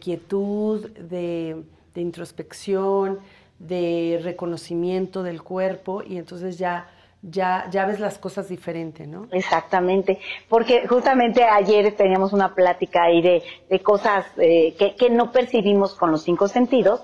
quietud, 0.00 0.88
de, 0.90 1.62
introspección, 1.94 3.18
de 3.58 4.20
reconocimiento 4.22 5.22
del 5.22 5.42
cuerpo 5.42 6.02
y 6.02 6.16
entonces 6.18 6.58
ya 6.58 6.88
ya, 7.26 7.70
ya 7.70 7.86
ves 7.86 8.00
las 8.00 8.18
cosas 8.18 8.50
diferente, 8.50 9.06
¿no? 9.06 9.28
Exactamente, 9.32 10.18
porque 10.46 10.86
justamente 10.86 11.42
ayer 11.42 11.96
teníamos 11.96 12.34
una 12.34 12.54
plática 12.54 13.04
ahí 13.04 13.22
de, 13.22 13.42
de 13.70 13.80
cosas 13.80 14.26
eh, 14.36 14.74
que, 14.78 14.94
que, 14.94 15.08
no 15.08 15.32
percibimos 15.32 15.94
con 15.94 16.10
los 16.10 16.22
cinco 16.22 16.48
sentidos 16.48 17.00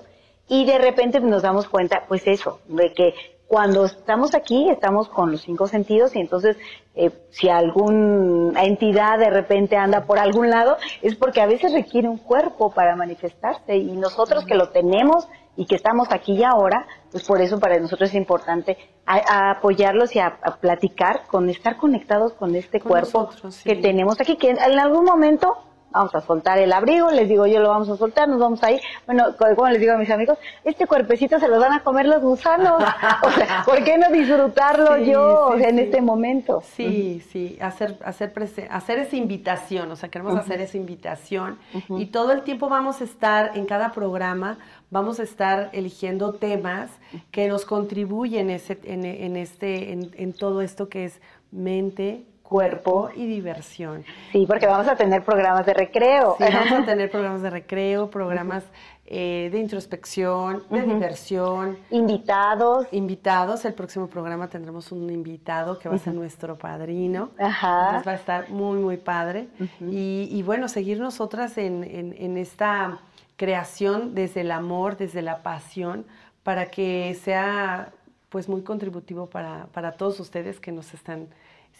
y 0.51 0.65
de 0.65 0.79
repente 0.79 1.21
nos 1.21 1.43
damos 1.43 1.69
cuenta, 1.69 2.03
pues 2.09 2.27
eso, 2.27 2.59
de 2.67 2.91
que 2.91 3.13
cuando 3.47 3.85
estamos 3.85 4.35
aquí 4.35 4.69
estamos 4.69 5.07
con 5.07 5.31
los 5.31 5.41
cinco 5.43 5.65
sentidos 5.65 6.13
y 6.13 6.19
entonces 6.19 6.57
eh, 6.93 7.09
si 7.29 7.47
alguna 7.47 8.61
entidad 8.63 9.17
de 9.17 9.29
repente 9.29 9.77
anda 9.77 10.03
por 10.03 10.19
algún 10.19 10.49
lado 10.49 10.75
es 11.01 11.15
porque 11.15 11.39
a 11.39 11.45
veces 11.45 11.71
requiere 11.71 12.09
un 12.09 12.17
cuerpo 12.17 12.73
para 12.73 12.97
manifestarse 12.97 13.77
y 13.77 13.93
nosotros 13.93 14.43
que 14.45 14.55
lo 14.55 14.69
tenemos 14.69 15.29
y 15.55 15.67
que 15.67 15.75
estamos 15.75 16.09
aquí 16.11 16.33
y 16.33 16.43
ahora, 16.43 16.85
pues 17.11 17.23
por 17.23 17.41
eso 17.41 17.57
para 17.57 17.79
nosotros 17.79 18.09
es 18.09 18.15
importante 18.15 18.77
apoyarlos 19.05 20.13
y 20.17 20.19
a, 20.19 20.37
platicar 20.59 21.27
con 21.27 21.49
estar 21.49 21.77
conectados 21.77 22.33
con 22.33 22.55
este 22.55 22.81
cuerpo 22.81 23.29
que 23.63 23.75
tenemos 23.75 24.19
aquí, 24.19 24.35
que 24.35 24.49
en 24.49 24.59
algún 24.59 25.05
momento 25.05 25.70
vamos 25.91 26.13
a 26.15 26.21
soltar 26.21 26.57
el 26.59 26.71
abrigo, 26.73 27.11
les 27.11 27.27
digo 27.27 27.45
yo 27.47 27.59
lo 27.59 27.69
vamos 27.69 27.89
a 27.89 27.97
soltar, 27.97 28.27
nos 28.27 28.39
vamos 28.39 28.63
a 28.63 28.71
ir. 28.71 28.81
Bueno, 29.05 29.35
como 29.37 29.69
les 29.69 29.79
digo 29.79 29.93
a 29.93 29.97
mis 29.97 30.09
amigos, 30.09 30.37
este 30.63 30.87
cuerpecito 30.87 31.39
se 31.39 31.47
lo 31.47 31.59
van 31.59 31.73
a 31.73 31.83
comer 31.83 32.05
los 32.05 32.21
gusanos. 32.21 32.83
o 33.23 33.31
sea, 33.31 33.63
¿por 33.65 33.83
qué 33.83 33.97
no 33.97 34.09
disfrutarlo 34.09 34.97
yo 34.97 35.55
en 35.57 35.79
este 35.79 36.01
momento? 36.01 36.61
Sí, 36.61 37.21
sí, 37.31 37.57
hacer, 37.61 37.97
hacer, 38.03 38.33
hacer 38.69 38.99
esa 38.99 39.15
invitación, 39.15 39.91
o 39.91 39.95
sea, 39.95 40.09
queremos 40.09 40.37
hacer 40.37 40.61
esa 40.61 40.77
invitación 40.77 41.59
y 41.89 42.07
todo 42.07 42.31
el 42.31 42.41
tiempo 42.43 42.69
vamos 42.69 43.01
a 43.01 43.03
estar 43.03 43.51
en 43.55 43.65
cada 43.65 43.91
programa, 43.91 44.57
vamos 44.89 45.19
a 45.19 45.23
estar 45.23 45.69
eligiendo 45.73 46.33
temas 46.33 46.89
que 47.31 47.47
nos 47.47 47.65
contribuyen 47.65 48.49
ese, 48.49 48.79
en, 48.83 49.05
en, 49.05 49.35
este, 49.35 49.91
en, 49.91 50.11
en 50.15 50.33
todo 50.33 50.61
esto 50.61 50.89
que 50.89 51.05
es 51.05 51.21
mente, 51.51 52.25
cuerpo 52.51 53.09
y 53.15 53.27
diversión. 53.27 54.03
Sí, 54.33 54.45
porque 54.45 54.67
vamos 54.67 54.85
a 54.89 54.97
tener 54.97 55.23
programas 55.23 55.65
de 55.65 55.73
recreo. 55.73 56.35
Sí, 56.37 56.43
vamos 56.51 56.83
a 56.83 56.85
tener 56.85 57.09
programas 57.09 57.41
de 57.41 57.49
recreo, 57.49 58.09
programas 58.09 58.65
eh, 59.05 59.47
de 59.53 59.57
introspección, 59.57 60.61
de 60.69 60.81
diversión. 60.81 61.77
Invitados. 61.91 62.87
Invitados. 62.91 63.63
El 63.63 63.73
próximo 63.73 64.07
programa 64.07 64.49
tendremos 64.49 64.91
un 64.91 65.09
invitado 65.09 65.79
que 65.79 65.87
va 65.87 65.95
a 65.95 65.97
ser 65.97 66.13
nuestro 66.13 66.57
padrino. 66.57 67.29
Ajá. 67.39 67.85
Entonces 67.85 68.07
va 68.07 68.11
a 68.11 68.15
estar 68.15 68.49
muy, 68.49 68.79
muy 68.79 68.97
padre. 68.97 69.47
y, 69.79 70.43
bueno, 70.43 70.67
seguir 70.67 70.99
nosotras 70.99 71.57
en, 71.57 71.85
en, 71.85 72.37
esta 72.37 72.99
creación 73.37 74.13
desde 74.13 74.41
el 74.41 74.51
amor, 74.51 74.97
desde 74.97 75.21
la 75.21 75.41
pasión, 75.41 76.05
para 76.43 76.65
que 76.65 77.17
sea 77.23 77.93
pues 78.27 78.49
muy 78.49 78.61
contributivo 78.61 79.27
para, 79.27 79.67
para 79.67 79.93
todos 79.93 80.19
ustedes 80.19 80.59
que 80.59 80.73
nos 80.73 80.93
están 80.93 81.29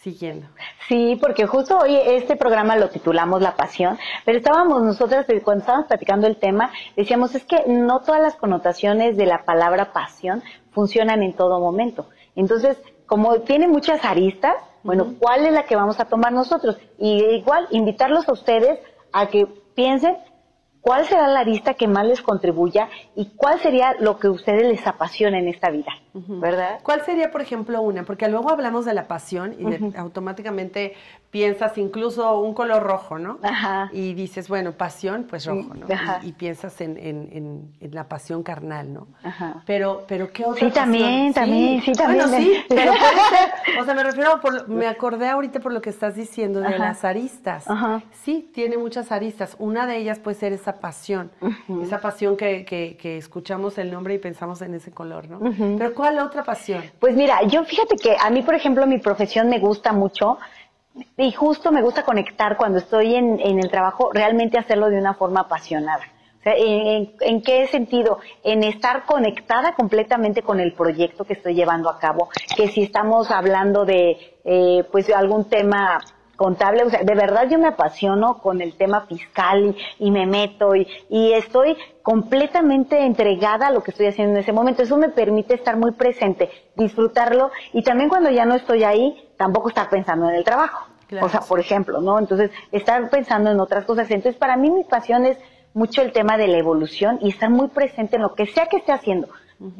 siguiendo. 0.02 0.48
Sí, 0.88 1.16
porque 1.20 1.46
justo 1.46 1.78
hoy 1.78 1.96
este 1.96 2.36
programa 2.36 2.76
lo 2.76 2.90
titulamos 2.90 3.40
La 3.40 3.54
Pasión, 3.54 3.98
pero 4.24 4.38
estábamos 4.38 4.82
nosotras, 4.82 5.26
cuando 5.44 5.62
estábamos 5.62 5.86
platicando 5.86 6.26
el 6.26 6.36
tema, 6.36 6.70
decíamos, 6.96 7.34
es 7.34 7.44
que 7.44 7.64
no 7.68 8.00
todas 8.00 8.20
las 8.20 8.34
connotaciones 8.34 9.16
de 9.16 9.26
la 9.26 9.44
palabra 9.44 9.92
pasión 9.92 10.42
funcionan 10.72 11.22
en 11.22 11.34
todo 11.34 11.60
momento. 11.60 12.08
Entonces, 12.34 12.78
como 13.06 13.40
tiene 13.42 13.68
muchas 13.68 14.04
aristas, 14.04 14.56
bueno, 14.82 15.14
¿cuál 15.20 15.46
es 15.46 15.52
la 15.52 15.64
que 15.64 15.76
vamos 15.76 16.00
a 16.00 16.06
tomar 16.06 16.32
nosotros? 16.32 16.76
Y 16.98 17.22
igual, 17.22 17.68
invitarlos 17.70 18.28
a 18.28 18.32
ustedes 18.32 18.80
a 19.12 19.28
que 19.28 19.46
piensen 19.74 20.16
cuál 20.82 21.06
será 21.06 21.28
la 21.28 21.40
arista 21.40 21.74
que 21.74 21.86
más 21.86 22.04
les 22.04 22.20
contribuya 22.20 22.88
y 23.14 23.30
cuál 23.36 23.58
sería 23.60 23.94
lo 24.00 24.18
que 24.18 24.26
a 24.26 24.30
ustedes 24.30 24.64
les 24.64 24.86
apasiona 24.86 25.38
en 25.38 25.48
esta 25.48 25.70
vida, 25.70 25.92
¿verdad? 26.12 26.80
¿Cuál 26.82 27.02
sería, 27.06 27.30
por 27.30 27.40
ejemplo, 27.40 27.80
una? 27.80 28.02
Porque 28.02 28.28
luego 28.28 28.50
hablamos 28.50 28.84
de 28.84 28.92
la 28.92 29.06
pasión 29.06 29.54
y 29.58 29.96
automáticamente 29.96 30.94
piensas 31.30 31.78
incluso 31.78 32.38
un 32.40 32.52
color 32.52 32.82
rojo, 32.82 33.18
¿no? 33.18 33.38
Ajá. 33.42 33.88
Y 33.92 34.12
dices, 34.12 34.48
bueno, 34.48 34.72
pasión, 34.72 35.24
pues 35.28 35.46
rojo, 35.46 35.72
¿no? 35.74 35.86
Y, 36.22 36.32
piensas 36.32 36.78
en, 36.82 36.98
en, 36.98 37.72
en, 37.80 37.94
la 37.94 38.06
pasión 38.08 38.42
carnal, 38.42 38.92
¿no? 38.92 39.06
Ajá. 39.22 39.62
Pero, 39.64 40.04
pero 40.06 40.30
¿qué 40.30 40.44
otra 40.44 40.66
Sí, 40.68 40.74
también, 40.74 41.32
también, 41.32 41.80
sí, 41.80 41.92
también. 41.92 42.28
Bueno, 42.28 42.44
sí, 42.44 42.64
pero 42.68 42.92
puede 42.98 43.14
ser, 43.30 43.80
o 43.80 43.84
sea, 43.84 43.94
me 43.94 44.02
refiero, 44.02 44.40
por, 44.42 44.68
me 44.68 44.86
acordé 44.86 45.28
ahorita 45.28 45.60
por 45.60 45.72
lo 45.72 45.80
que 45.80 45.88
estás 45.88 46.16
diciendo 46.16 46.60
de 46.60 46.78
las 46.78 47.02
aristas. 47.02 47.70
Ajá. 47.70 48.02
Sí, 48.24 48.50
tiene 48.52 48.76
muchas 48.76 49.10
aristas. 49.10 49.56
Una 49.58 49.86
de 49.86 49.96
ellas 49.96 50.18
puede 50.18 50.36
ser 50.36 50.52
esa 50.52 50.71
pasión, 50.80 51.30
esa 51.82 52.00
pasión 52.00 52.36
que, 52.36 52.64
que, 52.64 52.96
que, 52.96 53.16
escuchamos 53.16 53.78
el 53.78 53.90
nombre 53.90 54.14
y 54.14 54.18
pensamos 54.18 54.62
en 54.62 54.74
ese 54.74 54.90
color, 54.92 55.28
¿no? 55.28 55.40
Pero 55.78 55.94
¿cuál 55.94 56.18
otra 56.18 56.42
pasión? 56.42 56.82
Pues 56.98 57.14
mira, 57.16 57.42
yo 57.44 57.64
fíjate 57.64 57.96
que 57.96 58.16
a 58.20 58.30
mí, 58.30 58.42
por 58.42 58.54
ejemplo, 58.54 58.86
mi 58.86 58.98
profesión 58.98 59.48
me 59.48 59.58
gusta 59.58 59.92
mucho 59.92 60.38
y 61.16 61.32
justo 61.32 61.72
me 61.72 61.82
gusta 61.82 62.04
conectar 62.04 62.56
cuando 62.56 62.78
estoy 62.78 63.14
en, 63.14 63.40
el 63.40 63.70
trabajo, 63.70 64.10
realmente 64.12 64.58
hacerlo 64.58 64.88
de 64.88 64.98
una 64.98 65.14
forma 65.14 65.40
apasionada. 65.40 66.04
O 66.40 66.42
sea, 66.42 66.54
¿en, 66.56 67.42
qué 67.42 67.68
sentido? 67.68 68.18
En 68.42 68.64
estar 68.64 69.04
conectada 69.04 69.74
completamente 69.74 70.42
con 70.42 70.58
el 70.58 70.72
proyecto 70.72 71.24
que 71.24 71.34
estoy 71.34 71.54
llevando 71.54 71.88
a 71.88 71.98
cabo, 71.98 72.28
que 72.56 72.68
si 72.68 72.82
estamos 72.82 73.30
hablando 73.30 73.84
de, 73.84 74.36
eh, 74.44 74.84
pues, 74.90 75.08
algún 75.10 75.48
tema 75.48 76.00
contable, 76.42 76.82
o 76.82 76.90
sea, 76.90 77.04
de 77.04 77.14
verdad 77.14 77.48
yo 77.48 77.56
me 77.56 77.68
apasiono 77.68 78.38
con 78.38 78.60
el 78.60 78.74
tema 78.74 79.02
fiscal 79.06 79.76
y, 80.00 80.10
me 80.10 80.26
meto 80.26 80.74
y, 80.74 80.88
y, 81.08 81.32
estoy 81.34 81.76
completamente 82.02 83.06
entregada 83.06 83.68
a 83.68 83.70
lo 83.70 83.84
que 83.84 83.92
estoy 83.92 84.06
haciendo 84.06 84.34
en 84.34 84.40
ese 84.40 84.52
momento. 84.52 84.82
Eso 84.82 84.96
me 84.96 85.08
permite 85.08 85.54
estar 85.54 85.76
muy 85.76 85.92
presente, 85.92 86.50
disfrutarlo 86.74 87.52
y 87.72 87.84
también 87.84 88.08
cuando 88.08 88.28
ya 88.28 88.44
no 88.44 88.56
estoy 88.56 88.82
ahí, 88.82 89.30
tampoco 89.36 89.68
estar 89.68 89.88
pensando 89.88 90.28
en 90.28 90.34
el 90.34 90.42
trabajo. 90.42 90.88
o 91.20 91.28
sea, 91.28 91.42
por 91.42 91.60
ejemplo, 91.60 92.00
¿no? 92.00 92.18
Entonces, 92.18 92.50
estar 92.72 93.08
pensando 93.08 93.52
en 93.52 93.60
otras 93.60 93.84
cosas. 93.84 94.10
Entonces, 94.10 94.36
para 94.36 94.56
mí 94.56 94.68
mi 94.68 94.82
pasión 94.82 95.24
es 95.26 95.38
mucho 95.74 96.02
el 96.02 96.10
tema 96.10 96.36
de 96.36 96.48
la 96.48 96.58
evolución 96.58 97.18
y 97.22 97.28
estar 97.28 97.50
muy 97.50 97.68
presente 97.68 98.16
en 98.16 98.22
lo 98.22 98.34
que 98.34 98.46
sea 98.46 98.66
que 98.66 98.78
esté 98.78 98.90
haciendo. 98.90 99.28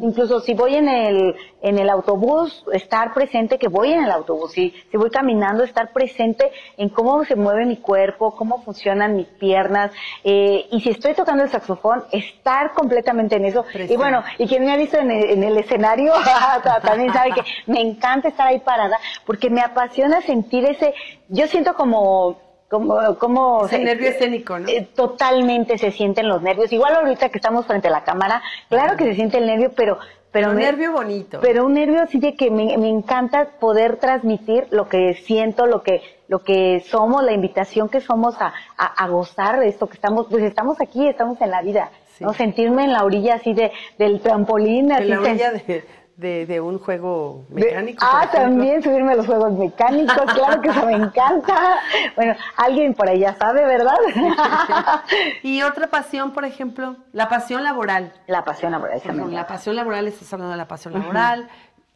Incluso 0.00 0.40
si 0.40 0.54
voy 0.54 0.74
en 0.74 0.88
el, 0.88 1.34
en 1.60 1.78
el 1.78 1.88
autobús, 1.90 2.64
estar 2.72 3.14
presente 3.14 3.58
que 3.58 3.68
voy 3.68 3.92
en 3.92 4.04
el 4.04 4.10
autobús. 4.10 4.52
Si, 4.52 4.74
si 4.90 4.96
voy 4.96 5.10
caminando, 5.10 5.64
estar 5.64 5.92
presente 5.92 6.50
en 6.76 6.88
cómo 6.88 7.24
se 7.24 7.36
mueve 7.36 7.64
mi 7.66 7.76
cuerpo, 7.76 8.34
cómo 8.36 8.62
funcionan 8.62 9.16
mis 9.16 9.26
piernas. 9.26 9.92
Eh, 10.24 10.66
y 10.70 10.80
si 10.80 10.90
estoy 10.90 11.14
tocando 11.14 11.44
el 11.44 11.50
saxofón, 11.50 12.04
estar 12.12 12.72
completamente 12.72 13.36
en 13.36 13.44
eso. 13.44 13.64
Y 13.88 13.96
bueno, 13.96 14.22
y 14.38 14.46
quien 14.46 14.64
me 14.64 14.72
ha 14.72 14.76
visto 14.76 14.98
en 14.98 15.10
en 15.10 15.42
el 15.42 15.56
escenario 15.56 16.12
también 16.82 17.12
sabe 17.12 17.32
que 17.32 17.42
me 17.66 17.80
encanta 17.80 18.28
estar 18.28 18.46
ahí 18.46 18.60
parada 18.60 18.98
porque 19.26 19.50
me 19.50 19.60
apasiona 19.60 20.20
sentir 20.22 20.64
ese, 20.64 20.94
yo 21.28 21.46
siento 21.46 21.74
como 21.74 22.51
como, 22.72 23.18
como 23.18 23.68
el 23.70 23.84
nervio 23.84 24.08
escénico, 24.08 24.58
¿no? 24.58 24.66
Eh, 24.66 24.88
totalmente 24.94 25.76
se 25.76 25.90
sienten 25.90 26.26
los 26.26 26.40
nervios. 26.40 26.72
Igual 26.72 26.94
ahorita 26.94 27.28
que 27.28 27.36
estamos 27.36 27.66
frente 27.66 27.88
a 27.88 27.90
la 27.90 28.02
cámara, 28.02 28.42
claro 28.70 28.96
que 28.96 29.04
se 29.04 29.14
siente 29.14 29.36
el 29.36 29.46
nervio, 29.46 29.72
pero 29.76 29.98
pero 30.30 30.52
un 30.52 30.56
nervio 30.56 30.92
bonito. 30.92 31.40
Pero 31.42 31.66
un 31.66 31.74
nervio 31.74 32.00
así 32.00 32.18
de 32.18 32.34
que 32.34 32.50
me, 32.50 32.78
me, 32.78 32.88
encanta 32.88 33.50
poder 33.60 33.98
transmitir 33.98 34.66
lo 34.70 34.88
que 34.88 35.12
siento, 35.12 35.66
lo 35.66 35.82
que 35.82 36.00
lo 36.28 36.42
que 36.42 36.82
somos, 36.88 37.22
la 37.22 37.32
invitación 37.32 37.90
que 37.90 38.00
somos 38.00 38.36
a, 38.40 38.54
a, 38.78 39.08
gozar 39.08 39.60
de 39.60 39.68
esto 39.68 39.86
que 39.86 39.96
estamos, 39.96 40.28
pues 40.30 40.42
estamos 40.42 40.80
aquí, 40.80 41.06
estamos 41.06 41.38
en 41.42 41.50
la 41.50 41.60
vida, 41.60 41.90
¿no? 42.20 42.32
Sentirme 42.32 42.84
en 42.84 42.92
la 42.94 43.04
orilla 43.04 43.34
así 43.34 43.52
de 43.52 43.70
del 43.98 44.22
trampolín, 44.22 44.90
en 44.90 45.10
la 45.10 45.20
orilla 45.20 45.52
de, 45.52 45.84
de, 46.16 46.60
un 46.60 46.78
juego 46.78 47.46
mecánico. 47.48 48.04
ah, 48.04 48.28
también 48.32 48.82
subirme 48.82 49.12
a 49.12 49.16
los 49.16 49.26
juegos 49.26 49.52
mecánicos, 49.52 50.16
claro 50.34 50.60
que 50.60 50.68
eso 50.68 50.86
me 50.86 50.94
encanta. 50.94 51.78
Bueno, 52.16 52.34
alguien 52.56 52.94
por 52.94 53.08
ahí 53.08 53.20
ya 53.20 53.34
sabe, 53.34 53.64
¿verdad? 53.64 53.96
y 55.42 55.62
otra 55.62 55.88
pasión, 55.88 56.32
por 56.32 56.44
ejemplo, 56.44 56.96
la 57.12 57.28
pasión 57.28 57.64
laboral. 57.64 58.12
La 58.26 58.44
pasión 58.44 58.72
laboral, 58.72 59.00
La 59.30 59.46
pasión 59.46 59.76
laboral, 59.76 60.06
estás 60.06 60.32
hablando 60.32 60.52
de 60.52 60.58
la 60.58 60.68
pasión 60.68 60.94
laboral. 60.94 61.48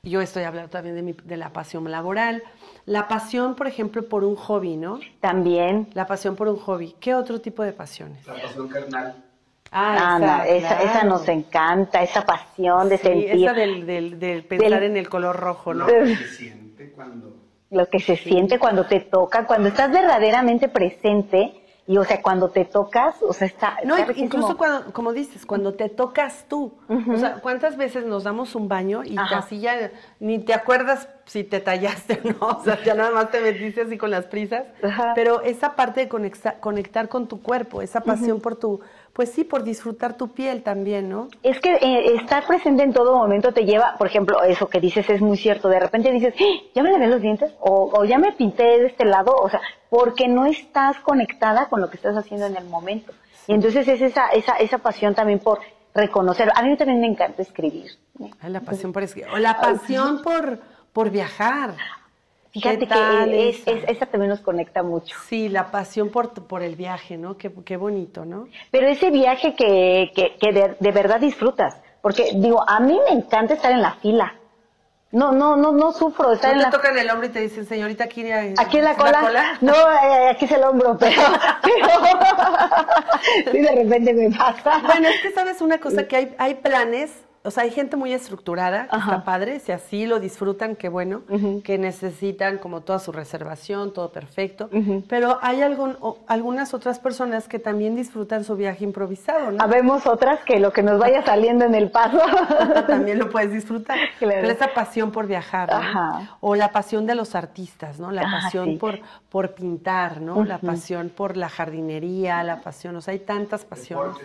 Yo 0.02 0.20
estoy 0.20 0.44
hablando 0.44 0.70
también 0.70 0.94
de, 0.94 1.02
mi, 1.02 1.12
de 1.12 1.36
la 1.36 1.52
pasión 1.52 1.90
laboral. 1.90 2.42
La 2.84 3.08
pasión, 3.08 3.56
por 3.56 3.66
ejemplo, 3.66 4.08
por 4.08 4.22
un 4.22 4.36
hobby, 4.36 4.76
¿no? 4.76 5.00
También. 5.20 5.88
La 5.94 6.06
pasión 6.06 6.36
por 6.36 6.48
un 6.48 6.58
hobby. 6.58 6.94
¿Qué 7.00 7.14
otro 7.14 7.40
tipo 7.40 7.64
de 7.64 7.72
pasiones? 7.72 8.24
La 8.24 8.34
pasión 8.34 8.68
carnal. 8.68 9.25
Ah, 9.72 10.44
esa, 10.46 10.82
esa, 10.82 11.04
nos 11.04 11.28
encanta, 11.28 12.02
esa 12.02 12.22
pasión 12.24 12.88
de 12.88 12.98
sentir. 12.98 13.44
Esa 13.44 13.52
del, 13.52 13.86
del, 14.18 14.44
pensar 14.44 14.82
en 14.82 14.96
el 14.96 15.08
color 15.08 15.36
rojo, 15.36 15.74
¿no? 15.74 15.86
Lo 15.86 15.92
que 16.04 16.16
se 16.16 16.28
siente 16.28 16.92
cuando. 16.92 17.32
Lo 17.70 17.86
que 17.88 17.98
se 17.98 18.16
siente 18.16 18.58
cuando 18.58 18.86
te 18.86 19.00
toca, 19.00 19.44
cuando 19.46 19.68
estás 19.68 19.90
verdaderamente 19.90 20.68
presente 20.68 21.62
Y 21.88 21.98
o 21.98 22.04
sea, 22.04 22.20
cuando 22.20 22.48
te 22.50 22.64
tocas, 22.64 23.14
o 23.22 23.32
sea, 23.32 23.46
está... 23.46 23.76
No, 23.84 23.94
incluso 24.16 24.56
cuando, 24.56 24.92
como 24.92 25.12
dices, 25.12 25.46
cuando 25.46 25.74
te 25.74 25.88
tocas 25.88 26.44
tú. 26.48 26.72
O 26.88 27.16
sea, 27.16 27.34
¿cuántas 27.40 27.76
veces 27.76 28.04
nos 28.04 28.24
damos 28.24 28.56
un 28.56 28.66
baño 28.66 29.04
y 29.04 29.16
Ajá. 29.16 29.38
así 29.38 29.60
ya 29.60 29.92
ni 30.18 30.40
te 30.40 30.52
acuerdas 30.52 31.08
si 31.26 31.44
te 31.44 31.60
tallaste 31.60 32.20
o 32.24 32.28
no? 32.40 32.58
O 32.58 32.64
sea, 32.64 32.82
ya 32.82 32.94
nada 32.94 33.12
más 33.12 33.30
te 33.30 33.40
metiste 33.40 33.82
así 33.82 33.96
con 33.98 34.10
las 34.10 34.26
prisas. 34.26 34.64
Ajá. 34.82 35.12
Pero 35.14 35.42
esa 35.42 35.76
parte 35.76 36.00
de 36.00 36.08
conecta- 36.08 36.58
conectar 36.58 37.08
con 37.08 37.28
tu 37.28 37.40
cuerpo, 37.40 37.80
esa 37.82 38.00
pasión 38.00 38.40
por 38.40 38.56
tu, 38.56 38.80
pues 39.16 39.32
sí, 39.32 39.44
por 39.44 39.64
disfrutar 39.64 40.18
tu 40.18 40.28
piel 40.28 40.62
también, 40.62 41.08
¿no? 41.08 41.28
Es 41.42 41.58
que 41.58 41.72
eh, 41.76 42.16
estar 42.16 42.46
presente 42.46 42.82
en 42.82 42.92
todo 42.92 43.16
momento 43.16 43.50
te 43.50 43.64
lleva, 43.64 43.94
por 43.96 44.06
ejemplo, 44.06 44.42
eso 44.42 44.68
que 44.68 44.78
dices 44.78 45.08
es 45.08 45.22
muy 45.22 45.38
cierto. 45.38 45.70
De 45.70 45.80
repente 45.80 46.12
dices, 46.12 46.34
"¡Ah! 46.38 46.44
ya 46.74 46.82
me 46.82 46.92
lavé 46.92 47.06
los 47.08 47.22
dientes 47.22 47.50
o, 47.58 47.90
o 47.94 48.04
ya 48.04 48.18
me 48.18 48.32
pinté 48.32 48.62
de 48.64 48.86
este 48.88 49.06
lado, 49.06 49.32
o 49.34 49.48
sea, 49.48 49.62
porque 49.88 50.28
no 50.28 50.44
estás 50.44 50.98
conectada 51.00 51.70
con 51.70 51.80
lo 51.80 51.88
que 51.88 51.96
estás 51.96 52.14
haciendo 52.14 52.44
en 52.44 52.58
el 52.58 52.66
momento. 52.66 53.14
Y 53.46 53.54
entonces 53.54 53.88
es 53.88 54.02
esa, 54.02 54.28
esa, 54.28 54.56
esa 54.58 54.76
pasión 54.78 55.14
también 55.14 55.38
por 55.38 55.60
reconocer. 55.94 56.52
A 56.54 56.62
mí 56.62 56.76
también 56.76 57.00
me 57.00 57.06
encanta 57.06 57.40
escribir. 57.40 57.92
La 58.46 58.60
pasión 58.60 58.92
por 58.92 59.02
escribir. 59.02 59.30
O 59.32 59.38
la 59.38 59.58
pasión 59.58 60.20
por, 60.20 60.60
por 60.92 61.08
viajar. 61.08 61.74
Fíjate 62.62 62.86
¿Qué 62.86 62.94
que 62.94 63.48
es, 63.50 63.60
esa? 63.60 63.70
es- 63.70 63.84
esa 63.88 64.06
también 64.06 64.30
nos 64.30 64.40
conecta 64.40 64.82
mucho. 64.82 65.16
Sí, 65.28 65.48
la 65.48 65.70
pasión 65.70 66.10
por, 66.10 66.32
por 66.46 66.62
el 66.62 66.74
viaje, 66.74 67.16
¿no? 67.18 67.36
Qué, 67.36 67.52
qué 67.64 67.76
bonito, 67.76 68.24
¿no? 68.24 68.48
Pero 68.70 68.88
ese 68.88 69.10
viaje 69.10 69.54
que, 69.54 70.10
que, 70.14 70.36
que 70.40 70.52
de, 70.52 70.76
de 70.80 70.92
verdad 70.92 71.20
disfrutas. 71.20 71.80
Porque 72.00 72.30
digo, 72.34 72.64
a 72.68 72.80
mí 72.80 72.98
me 73.08 73.16
encanta 73.16 73.54
estar 73.54 73.72
en 73.72 73.82
la 73.82 73.92
fila. 73.94 74.34
No, 75.12 75.32
no, 75.32 75.56
no, 75.56 75.72
no 75.72 75.92
sufro 75.92 76.32
estar 76.32 76.50
No 76.50 76.54
en 76.54 76.58
te 76.58 76.64
la 76.64 76.70
tocan 76.70 76.98
el 76.98 77.08
hombro 77.10 77.26
y 77.26 77.30
te 77.30 77.40
dicen, 77.40 77.64
señorita, 77.64 78.04
aquí, 78.04 78.22
eh, 78.22 78.54
Aquí 78.58 78.78
en 78.78 78.84
la 78.84 78.94
cola. 78.96 79.56
No, 79.60 79.72
eh, 79.72 80.28
aquí 80.30 80.44
es 80.46 80.52
el 80.52 80.64
hombro, 80.64 80.96
pero, 80.98 81.22
pero 81.62 81.88
sí 83.52 83.58
de 83.60 83.72
repente 83.84 84.12
me 84.14 84.30
pasa. 84.36 84.78
Bueno, 84.84 85.08
es 85.08 85.20
que 85.20 85.30
sabes 85.32 85.60
una 85.60 85.78
cosa, 85.78 86.06
que 86.08 86.16
hay, 86.16 86.34
hay 86.38 86.54
planes, 86.56 87.12
o 87.46 87.50
sea, 87.50 87.62
hay 87.62 87.70
gente 87.70 87.96
muy 87.96 88.12
estructurada, 88.12 88.88
que 88.88 88.96
está 88.98 89.24
padre, 89.24 89.60
si 89.60 89.72
así 89.72 90.04
lo 90.06 90.20
disfrutan, 90.20 90.76
qué 90.76 90.88
bueno, 90.88 91.22
que 91.64 91.78
necesitan 91.78 92.58
como 92.58 92.80
toda 92.82 92.98
su 92.98 93.12
reservación, 93.12 93.92
todo 93.92 94.10
perfecto, 94.12 94.68
pero 95.08 95.38
hay 95.42 95.62
algún, 95.62 95.96
o- 96.00 96.18
algunas 96.26 96.74
otras 96.74 96.98
personas 96.98 97.48
que 97.48 97.58
también 97.58 97.96
disfrutan 97.96 98.44
su 98.44 98.56
viaje 98.56 98.84
improvisado, 98.84 99.50
¿no? 99.52 99.62
Habemos 99.62 100.06
otras 100.06 100.40
que 100.44 100.60
lo 100.60 100.72
que 100.72 100.82
nos 100.82 100.98
vaya 100.98 101.24
saliendo 101.24 101.64
en 101.64 101.74
el 101.74 101.90
paso. 101.90 102.18
también 102.86 103.18
lo 103.18 103.30
puedes 103.30 103.52
disfrutar. 103.52 103.98
Claro. 104.18 104.40
Pero 104.42 104.52
esa 104.52 104.68
pasión 104.74 105.10
por 105.12 105.26
viajar, 105.26 105.68
¿no? 105.70 105.76
Ajá. 105.76 106.36
O 106.40 106.54
la 106.56 106.72
pasión 106.72 107.06
de 107.06 107.14
los 107.14 107.34
artistas, 107.34 107.98
¿no? 108.00 108.10
La 108.10 108.22
Ah, 108.22 108.40
pasión 108.42 108.66
sí. 108.66 108.76
por, 108.76 108.98
por 109.28 109.54
pintar, 109.54 110.20
¿no? 110.20 110.44
La 110.44 110.58
pasión 110.58 111.10
por 111.14 111.36
la 111.36 111.48
jardinería, 111.48 112.42
la 112.42 112.60
pasión, 112.60 112.96
o 112.96 113.00
sea, 113.00 113.12
hay 113.12 113.20
tantas 113.20 113.64
pasiones. 113.64 114.16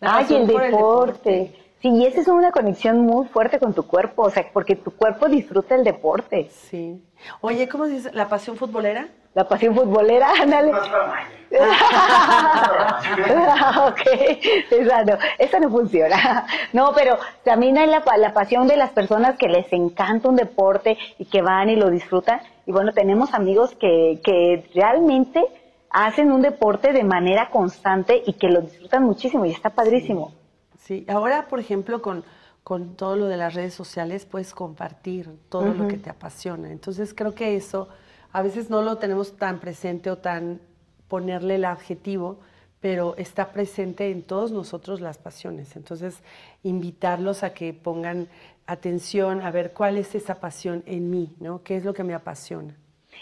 La 0.00 0.16
Ay, 0.16 0.26
el 0.30 0.50
por 0.50 0.62
deporte. 0.62 1.54
Sí, 1.80 1.88
y 1.90 2.06
esa 2.06 2.20
es 2.20 2.28
una 2.28 2.50
conexión 2.50 3.00
muy 3.06 3.26
fuerte 3.28 3.58
con 3.60 3.72
tu 3.72 3.86
cuerpo, 3.86 4.22
o 4.22 4.30
sea, 4.30 4.44
porque 4.52 4.74
tu 4.74 4.90
cuerpo 4.90 5.28
disfruta 5.28 5.74
el 5.76 5.84
deporte. 5.84 6.48
Sí. 6.50 7.00
Oye, 7.40 7.68
¿cómo 7.68 7.86
dices? 7.86 8.12
¿La 8.14 8.28
pasión 8.28 8.56
futbolera? 8.56 9.08
La 9.34 9.46
pasión 9.46 9.74
futbolera, 9.76 10.28
ándale. 10.42 10.72
Ok, 13.88 14.00
esa 14.70 15.04
no, 15.04 15.16
esa 15.38 15.60
no 15.60 15.70
funciona. 15.70 16.46
No, 16.72 16.92
pero 16.94 17.18
también 17.44 17.78
hay 17.78 17.86
la, 17.88 18.00
pa- 18.02 18.16
la 18.16 18.32
pasión 18.32 18.66
de 18.68 18.76
las 18.76 18.90
personas 18.90 19.36
que 19.38 19.48
les 19.48 19.72
encanta 19.72 20.28
un 20.28 20.36
deporte 20.36 20.98
y 21.18 21.24
que 21.26 21.42
van 21.42 21.70
y 21.70 21.76
lo 21.76 21.90
disfrutan. 21.90 22.40
Y 22.66 22.72
bueno, 22.72 22.92
tenemos 22.92 23.34
amigos 23.34 23.74
que, 23.76 24.20
que 24.22 24.68
realmente 24.74 25.44
hacen 25.90 26.32
un 26.32 26.42
deporte 26.42 26.92
de 26.92 27.04
manera 27.04 27.48
constante 27.50 28.22
y 28.26 28.34
que 28.34 28.48
lo 28.48 28.60
disfrutan 28.60 29.04
muchísimo 29.04 29.46
y 29.46 29.50
está 29.52 29.70
padrísimo. 29.70 30.30
Sí. 30.30 30.34
Ahora, 31.08 31.48
por 31.48 31.60
ejemplo, 31.60 32.02
con, 32.02 32.24
con 32.62 32.96
todo 32.96 33.16
lo 33.16 33.26
de 33.26 33.36
las 33.36 33.54
redes 33.54 33.74
sociales, 33.74 34.24
puedes 34.24 34.54
compartir 34.54 35.30
todo 35.48 35.72
lo 35.74 35.88
que 35.88 35.98
te 35.98 36.10
apasiona. 36.10 36.70
Entonces, 36.70 37.14
creo 37.14 37.34
que 37.34 37.56
eso 37.56 37.88
a 38.32 38.42
veces 38.42 38.70
no 38.70 38.82
lo 38.82 38.98
tenemos 38.98 39.36
tan 39.36 39.58
presente 39.58 40.10
o 40.10 40.18
tan 40.18 40.60
ponerle 41.08 41.56
el 41.56 41.64
adjetivo, 41.64 42.38
pero 42.80 43.16
está 43.16 43.52
presente 43.52 44.10
en 44.10 44.22
todos 44.22 44.52
nosotros 44.52 45.00
las 45.00 45.18
pasiones. 45.18 45.76
Entonces, 45.76 46.22
invitarlos 46.62 47.42
a 47.42 47.52
que 47.52 47.72
pongan 47.72 48.28
atención 48.66 49.40
a 49.40 49.50
ver 49.50 49.72
cuál 49.72 49.96
es 49.96 50.14
esa 50.14 50.36
pasión 50.36 50.82
en 50.86 51.10
mí, 51.10 51.34
¿no? 51.40 51.62
¿Qué 51.62 51.76
es 51.76 51.84
lo 51.84 51.94
que 51.94 52.04
me 52.04 52.14
apasiona? 52.14 52.76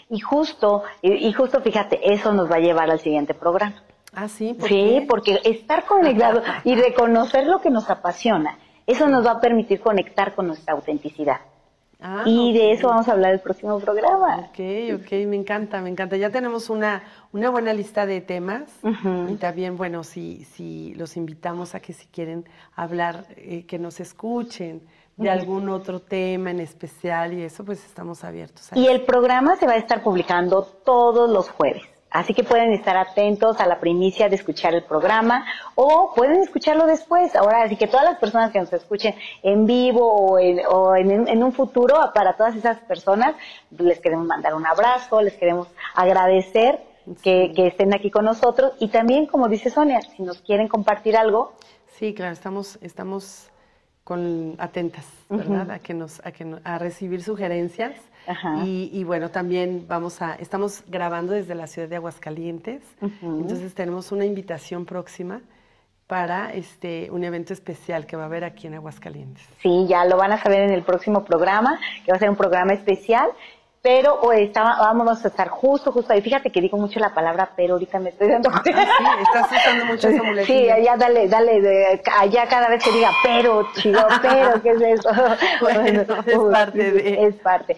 Y 0.09 0.19
justo, 0.19 0.83
y 1.01 1.31
justo 1.33 1.61
fíjate, 1.61 2.13
eso 2.13 2.31
nos 2.33 2.51
va 2.51 2.57
a 2.57 2.59
llevar 2.59 2.91
al 2.91 2.99
siguiente 2.99 3.33
programa. 3.33 3.81
Ah, 4.19 4.27
sí, 4.27 4.55
¿por 4.55 4.67
Sí, 4.67 4.75
qué? 4.75 5.05
porque 5.07 5.39
estar 5.43 5.85
conectado 5.85 6.41
y 6.63 6.73
reconocer 6.73 7.45
lo 7.45 7.61
que 7.61 7.69
nos 7.69 7.87
apasiona, 7.89 8.57
eso 8.87 9.07
nos 9.07 9.23
va 9.23 9.33
a 9.33 9.39
permitir 9.39 9.79
conectar 9.79 10.33
con 10.33 10.47
nuestra 10.47 10.73
autenticidad. 10.73 11.37
Ah, 11.99 12.23
y 12.25 12.51
de 12.53 12.71
eso 12.71 12.87
vamos 12.87 13.07
a 13.07 13.11
hablar 13.11 13.33
el 13.33 13.39
próximo 13.41 13.79
programa. 13.79 14.37
Ok, 14.49 14.59
ok, 15.01 15.11
me 15.27 15.35
encanta, 15.35 15.81
me 15.81 15.89
encanta. 15.89 16.15
Ya 16.17 16.29
tenemos 16.31 16.69
una, 16.71 17.03
una 17.31 17.49
buena 17.51 17.73
lista 17.73 18.05
de 18.07 18.21
temas 18.21 18.71
y 19.29 19.35
también, 19.35 19.77
bueno, 19.77 20.03
si, 20.03 20.43
si 20.45 20.93
los 20.95 21.15
invitamos 21.17 21.75
a 21.75 21.79
que 21.79 21.93
si 21.93 22.07
quieren 22.07 22.45
hablar, 22.75 23.25
eh, 23.35 23.65
que 23.67 23.77
nos 23.79 23.99
escuchen 23.99 24.81
de 25.15 25.29
algún 25.31 25.69
otro 25.69 25.99
tema 25.99 26.51
en 26.51 26.59
especial 26.59 27.33
y 27.33 27.41
eso, 27.43 27.63
pues 27.65 27.83
estamos 27.85 28.23
abiertos. 28.23 28.71
a 28.71 28.77
Y 28.79 28.83
eso. 28.85 28.91
el 28.93 29.01
programa 29.01 29.55
se 29.57 29.65
va 29.65 29.73
a 29.73 29.77
estar 29.77 30.01
publicando 30.03 30.63
todos 30.63 31.29
los 31.29 31.49
jueves. 31.49 31.83
Así 32.09 32.33
que 32.33 32.43
pueden 32.43 32.71
estar 32.71 32.95
atentos 32.95 33.59
a 33.59 33.65
la 33.67 33.79
primicia 33.79 34.29
de 34.29 34.35
escuchar 34.35 34.73
el 34.73 34.83
programa 34.83 35.45
o 35.75 36.13
pueden 36.15 36.41
escucharlo 36.41 36.85
después. 36.85 37.35
Ahora, 37.35 37.63
así 37.63 37.75
que 37.75 37.85
todas 37.87 38.05
las 38.05 38.17
personas 38.17 38.51
que 38.51 38.59
nos 38.59 38.71
escuchen 38.71 39.13
en 39.43 39.65
vivo 39.65 40.09
o 40.09 40.39
en, 40.39 40.61
o 40.69 40.95
en- 40.95 41.27
en 41.27 41.43
un 41.43 41.51
futuro, 41.51 41.95
para 42.15 42.33
todas 42.37 42.55
esas 42.55 42.77
personas, 42.79 43.35
les 43.71 43.99
queremos 43.99 44.25
mandar 44.25 44.53
un 44.55 44.65
abrazo, 44.65 45.21
les 45.21 45.33
queremos 45.33 45.67
agradecer 45.95 46.79
que, 47.21 47.51
que 47.55 47.67
estén 47.67 47.93
aquí 47.93 48.09
con 48.09 48.23
nosotros. 48.25 48.73
Y 48.79 48.87
también, 48.87 49.25
como 49.25 49.47
dice 49.49 49.69
Sonia, 49.69 49.99
si 50.01 50.23
nos 50.23 50.41
quieren 50.41 50.67
compartir 50.67 51.17
algo, 51.17 51.53
Sí, 51.99 52.13
claro, 52.13 52.31
estamos, 52.33 52.77
estamos 52.83 53.49
con 54.03 54.55
atentas, 54.59 55.05
¿verdad? 55.29 55.71
A 55.71 55.79
que 55.79 55.93
nos, 55.95 56.23
a 56.25 56.31
que 56.31 56.45
a 56.63 56.77
recibir 56.77 57.23
sugerencias. 57.23 57.93
Ajá. 58.27 58.57
Y, 58.65 58.89
y 58.93 59.03
bueno, 59.03 59.29
también 59.29 59.85
vamos 59.87 60.21
a, 60.21 60.35
estamos 60.35 60.83
grabando 60.87 61.33
desde 61.33 61.55
la 61.55 61.65
ciudad 61.67 61.87
de 61.87 61.95
Aguascalientes. 61.95 62.81
Entonces 63.21 63.73
tenemos 63.73 64.11
una 64.11 64.25
invitación 64.25 64.85
próxima 64.85 65.41
para 66.07 66.53
este 66.53 67.09
un 67.11 67.23
evento 67.25 67.51
especial 67.53 68.05
que 68.05 68.15
va 68.15 68.23
a 68.23 68.25
haber 68.27 68.43
aquí 68.43 68.67
en 68.67 68.75
Aguascalientes. 68.75 69.43
Sí, 69.61 69.85
ya 69.87 70.05
lo 70.05 70.17
van 70.17 70.31
a 70.31 70.41
saber 70.41 70.61
en 70.61 70.71
el 70.71 70.83
próximo 70.83 71.23
programa, 71.25 71.79
que 72.05 72.11
va 72.11 72.15
a 72.17 72.19
ser 72.19 72.29
un 72.29 72.35
programa 72.37 72.73
especial. 72.73 73.29
Pero 73.79 74.15
o 74.15 74.33
estaba, 74.33 74.75
vamos 74.79 75.23
a 75.23 75.27
estar 75.29 75.47
justo, 75.49 75.91
justo 75.93 76.11
ahí. 76.11 76.21
Fíjate 76.21 76.51
que 76.51 76.59
digo 76.59 76.77
mucho 76.77 76.99
la 76.99 77.13
palabra, 77.13 77.51
pero 77.55 77.73
ahorita 77.75 77.99
me 77.99 78.09
estoy 78.09 78.27
dando 78.29 78.49
cuenta. 78.49 78.81
Ah, 78.81 78.85
sí, 78.97 79.23
estás 79.23 79.51
usando 79.61 79.85
mucho 79.85 80.07
esa 80.09 80.19
Sí, 80.19 80.25
muletilla. 80.25 80.73
allá 80.75 80.97
dale, 80.97 81.27
dale, 81.29 81.61
de- 81.61 82.01
allá 82.19 82.47
cada 82.49 82.67
vez 82.69 82.83
que 82.83 82.91
diga 82.91 83.11
pero, 83.23 83.65
chido, 83.75 84.05
pero, 84.21 84.61
¿qué 84.61 84.71
es 84.71 84.81
eso? 84.81 85.09
Bueno, 85.61 86.01
es 86.01 86.37
parte 86.51 86.91
de- 86.91 87.23
Es 87.27 87.35
parte. 87.35 87.77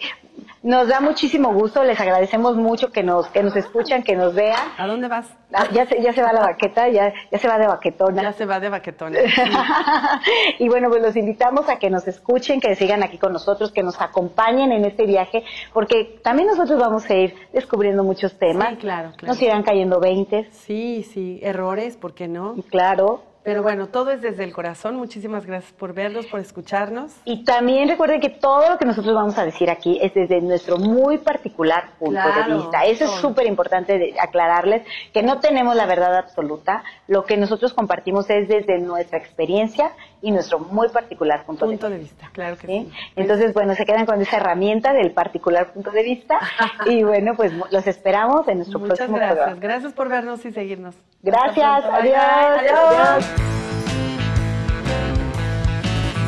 Nos 0.62 0.88
da 0.88 1.00
muchísimo 1.00 1.54
gusto, 1.54 1.82
les 1.84 1.98
agradecemos 1.98 2.54
mucho 2.54 2.92
que 2.92 3.02
nos, 3.02 3.26
que 3.28 3.42
nos 3.42 3.56
escuchan, 3.56 4.02
que 4.02 4.14
nos 4.14 4.34
vean. 4.34 4.60
¿A 4.76 4.86
dónde 4.86 5.08
vas? 5.08 5.26
Ah, 5.54 5.66
Ya 5.72 5.86
se, 5.86 6.02
ya 6.02 6.12
se 6.12 6.20
va 6.22 6.34
la 6.34 6.40
baqueta, 6.40 6.86
ya, 6.90 7.14
ya 7.32 7.38
se 7.38 7.48
va 7.48 7.58
de 7.58 7.66
baquetona. 7.66 8.22
Ya 8.22 8.32
se 8.34 8.44
va 8.44 8.60
de 8.60 8.68
baquetona. 8.68 9.18
y 10.58 10.68
bueno, 10.68 10.90
pues 10.90 11.00
los 11.02 11.16
invitamos 11.16 11.66
a 11.70 11.78
que 11.78 11.88
nos 11.88 12.06
escuchen, 12.06 12.60
que 12.60 12.74
sigan 12.76 13.02
aquí 13.02 13.16
con 13.16 13.32
nosotros, 13.32 13.72
que 13.72 13.82
nos 13.82 13.98
acompañen 14.02 14.70
en 14.72 14.84
este 14.84 15.06
viaje, 15.06 15.44
porque 15.72 16.20
también 16.22 16.48
nosotros 16.48 16.78
vamos 16.78 17.08
a 17.08 17.14
ir 17.14 17.34
descubriendo 17.54 18.04
muchos 18.04 18.38
temas. 18.38 18.68
Sí, 18.70 18.76
claro, 18.76 19.12
claro. 19.16 19.32
Nos 19.32 19.40
irán 19.40 19.62
cayendo 19.62 19.98
veintes, 19.98 20.46
Sí, 20.52 21.04
sí, 21.10 21.40
errores, 21.42 21.96
¿por 21.96 22.12
qué 22.14 22.28
no? 22.28 22.56
claro. 22.68 23.22
Pero 23.42 23.62
bueno, 23.62 23.88
todo 23.88 24.10
es 24.10 24.20
desde 24.20 24.44
el 24.44 24.52
corazón. 24.52 24.96
Muchísimas 24.96 25.46
gracias 25.46 25.72
por 25.72 25.94
verlos, 25.94 26.26
por 26.26 26.40
escucharnos. 26.40 27.12
Y 27.24 27.44
también 27.44 27.88
recuerden 27.88 28.20
que 28.20 28.28
todo 28.28 28.68
lo 28.68 28.76
que 28.76 28.84
nosotros 28.84 29.14
vamos 29.14 29.38
a 29.38 29.44
decir 29.46 29.70
aquí 29.70 29.98
es 30.02 30.12
desde 30.12 30.42
nuestro 30.42 30.76
muy 30.76 31.16
particular 31.18 31.92
punto 31.98 32.20
de 32.20 32.54
vista. 32.54 32.84
Eso 32.84 33.06
es 33.06 33.10
súper 33.12 33.46
importante 33.46 34.14
aclararles, 34.20 34.82
que 35.14 35.22
no 35.22 35.40
tenemos 35.40 35.74
la 35.74 35.86
verdad 35.86 36.16
absoluta. 36.16 36.84
Lo 37.08 37.24
que 37.24 37.38
nosotros 37.38 37.72
compartimos 37.72 38.28
es 38.28 38.46
desde 38.46 38.78
nuestra 38.78 39.18
experiencia 39.18 39.92
y 40.22 40.30
nuestro 40.30 40.58
muy 40.58 40.88
particular 40.88 41.44
punto, 41.46 41.66
Punto 41.66 41.88
de 41.88 41.94
de 41.96 42.00
vista. 42.02 42.16
vista, 42.26 42.30
claro 42.32 42.56
que 42.58 42.66
¿sí? 42.66 42.88
sí. 42.90 43.10
Entonces, 43.16 43.54
bueno, 43.54 43.74
se 43.74 43.84
quedan 43.86 44.04
con 44.06 44.20
esa 44.20 44.36
herramienta 44.36 44.92
del 44.92 45.12
particular 45.12 45.72
punto 45.72 45.90
de 45.90 46.02
vista. 46.02 46.38
y 46.86 47.02
bueno, 47.02 47.32
pues 47.36 47.52
los 47.70 47.86
esperamos 47.86 48.46
en 48.48 48.58
nuestro 48.58 48.78
Muchas 48.80 48.98
próximo 48.98 49.16
gracias. 49.18 49.36
programa. 49.38 49.60
Gracias 49.60 49.92
por 49.92 50.08
vernos 50.08 50.44
y 50.44 50.52
seguirnos. 50.52 50.94
Gracias, 51.22 51.84
adiós, 51.84 52.02
bye. 52.02 52.14
Adiós. 52.14 52.78
adiós. 52.78 53.26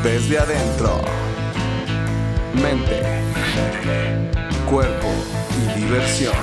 Desde 0.03 0.37
adentro. 0.39 0.99
Mente. 2.53 3.01
Cuerpo 4.69 5.07
y 5.57 5.79
diversión. 5.79 6.33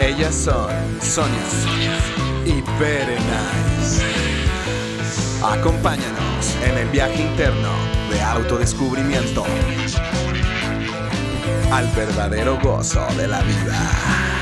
Ellas 0.00 0.34
son 0.34 0.68
Sonia 1.00 1.32
y 2.44 2.60
Berenice. 2.78 4.23
Acompáñanos 5.44 6.56
en 6.64 6.78
el 6.78 6.88
viaje 6.88 7.22
interno 7.22 7.68
de 8.10 8.20
autodescubrimiento 8.22 9.44
al 11.70 11.86
verdadero 11.88 12.58
gozo 12.62 13.06
de 13.18 13.28
la 13.28 13.42
vida. 13.42 14.33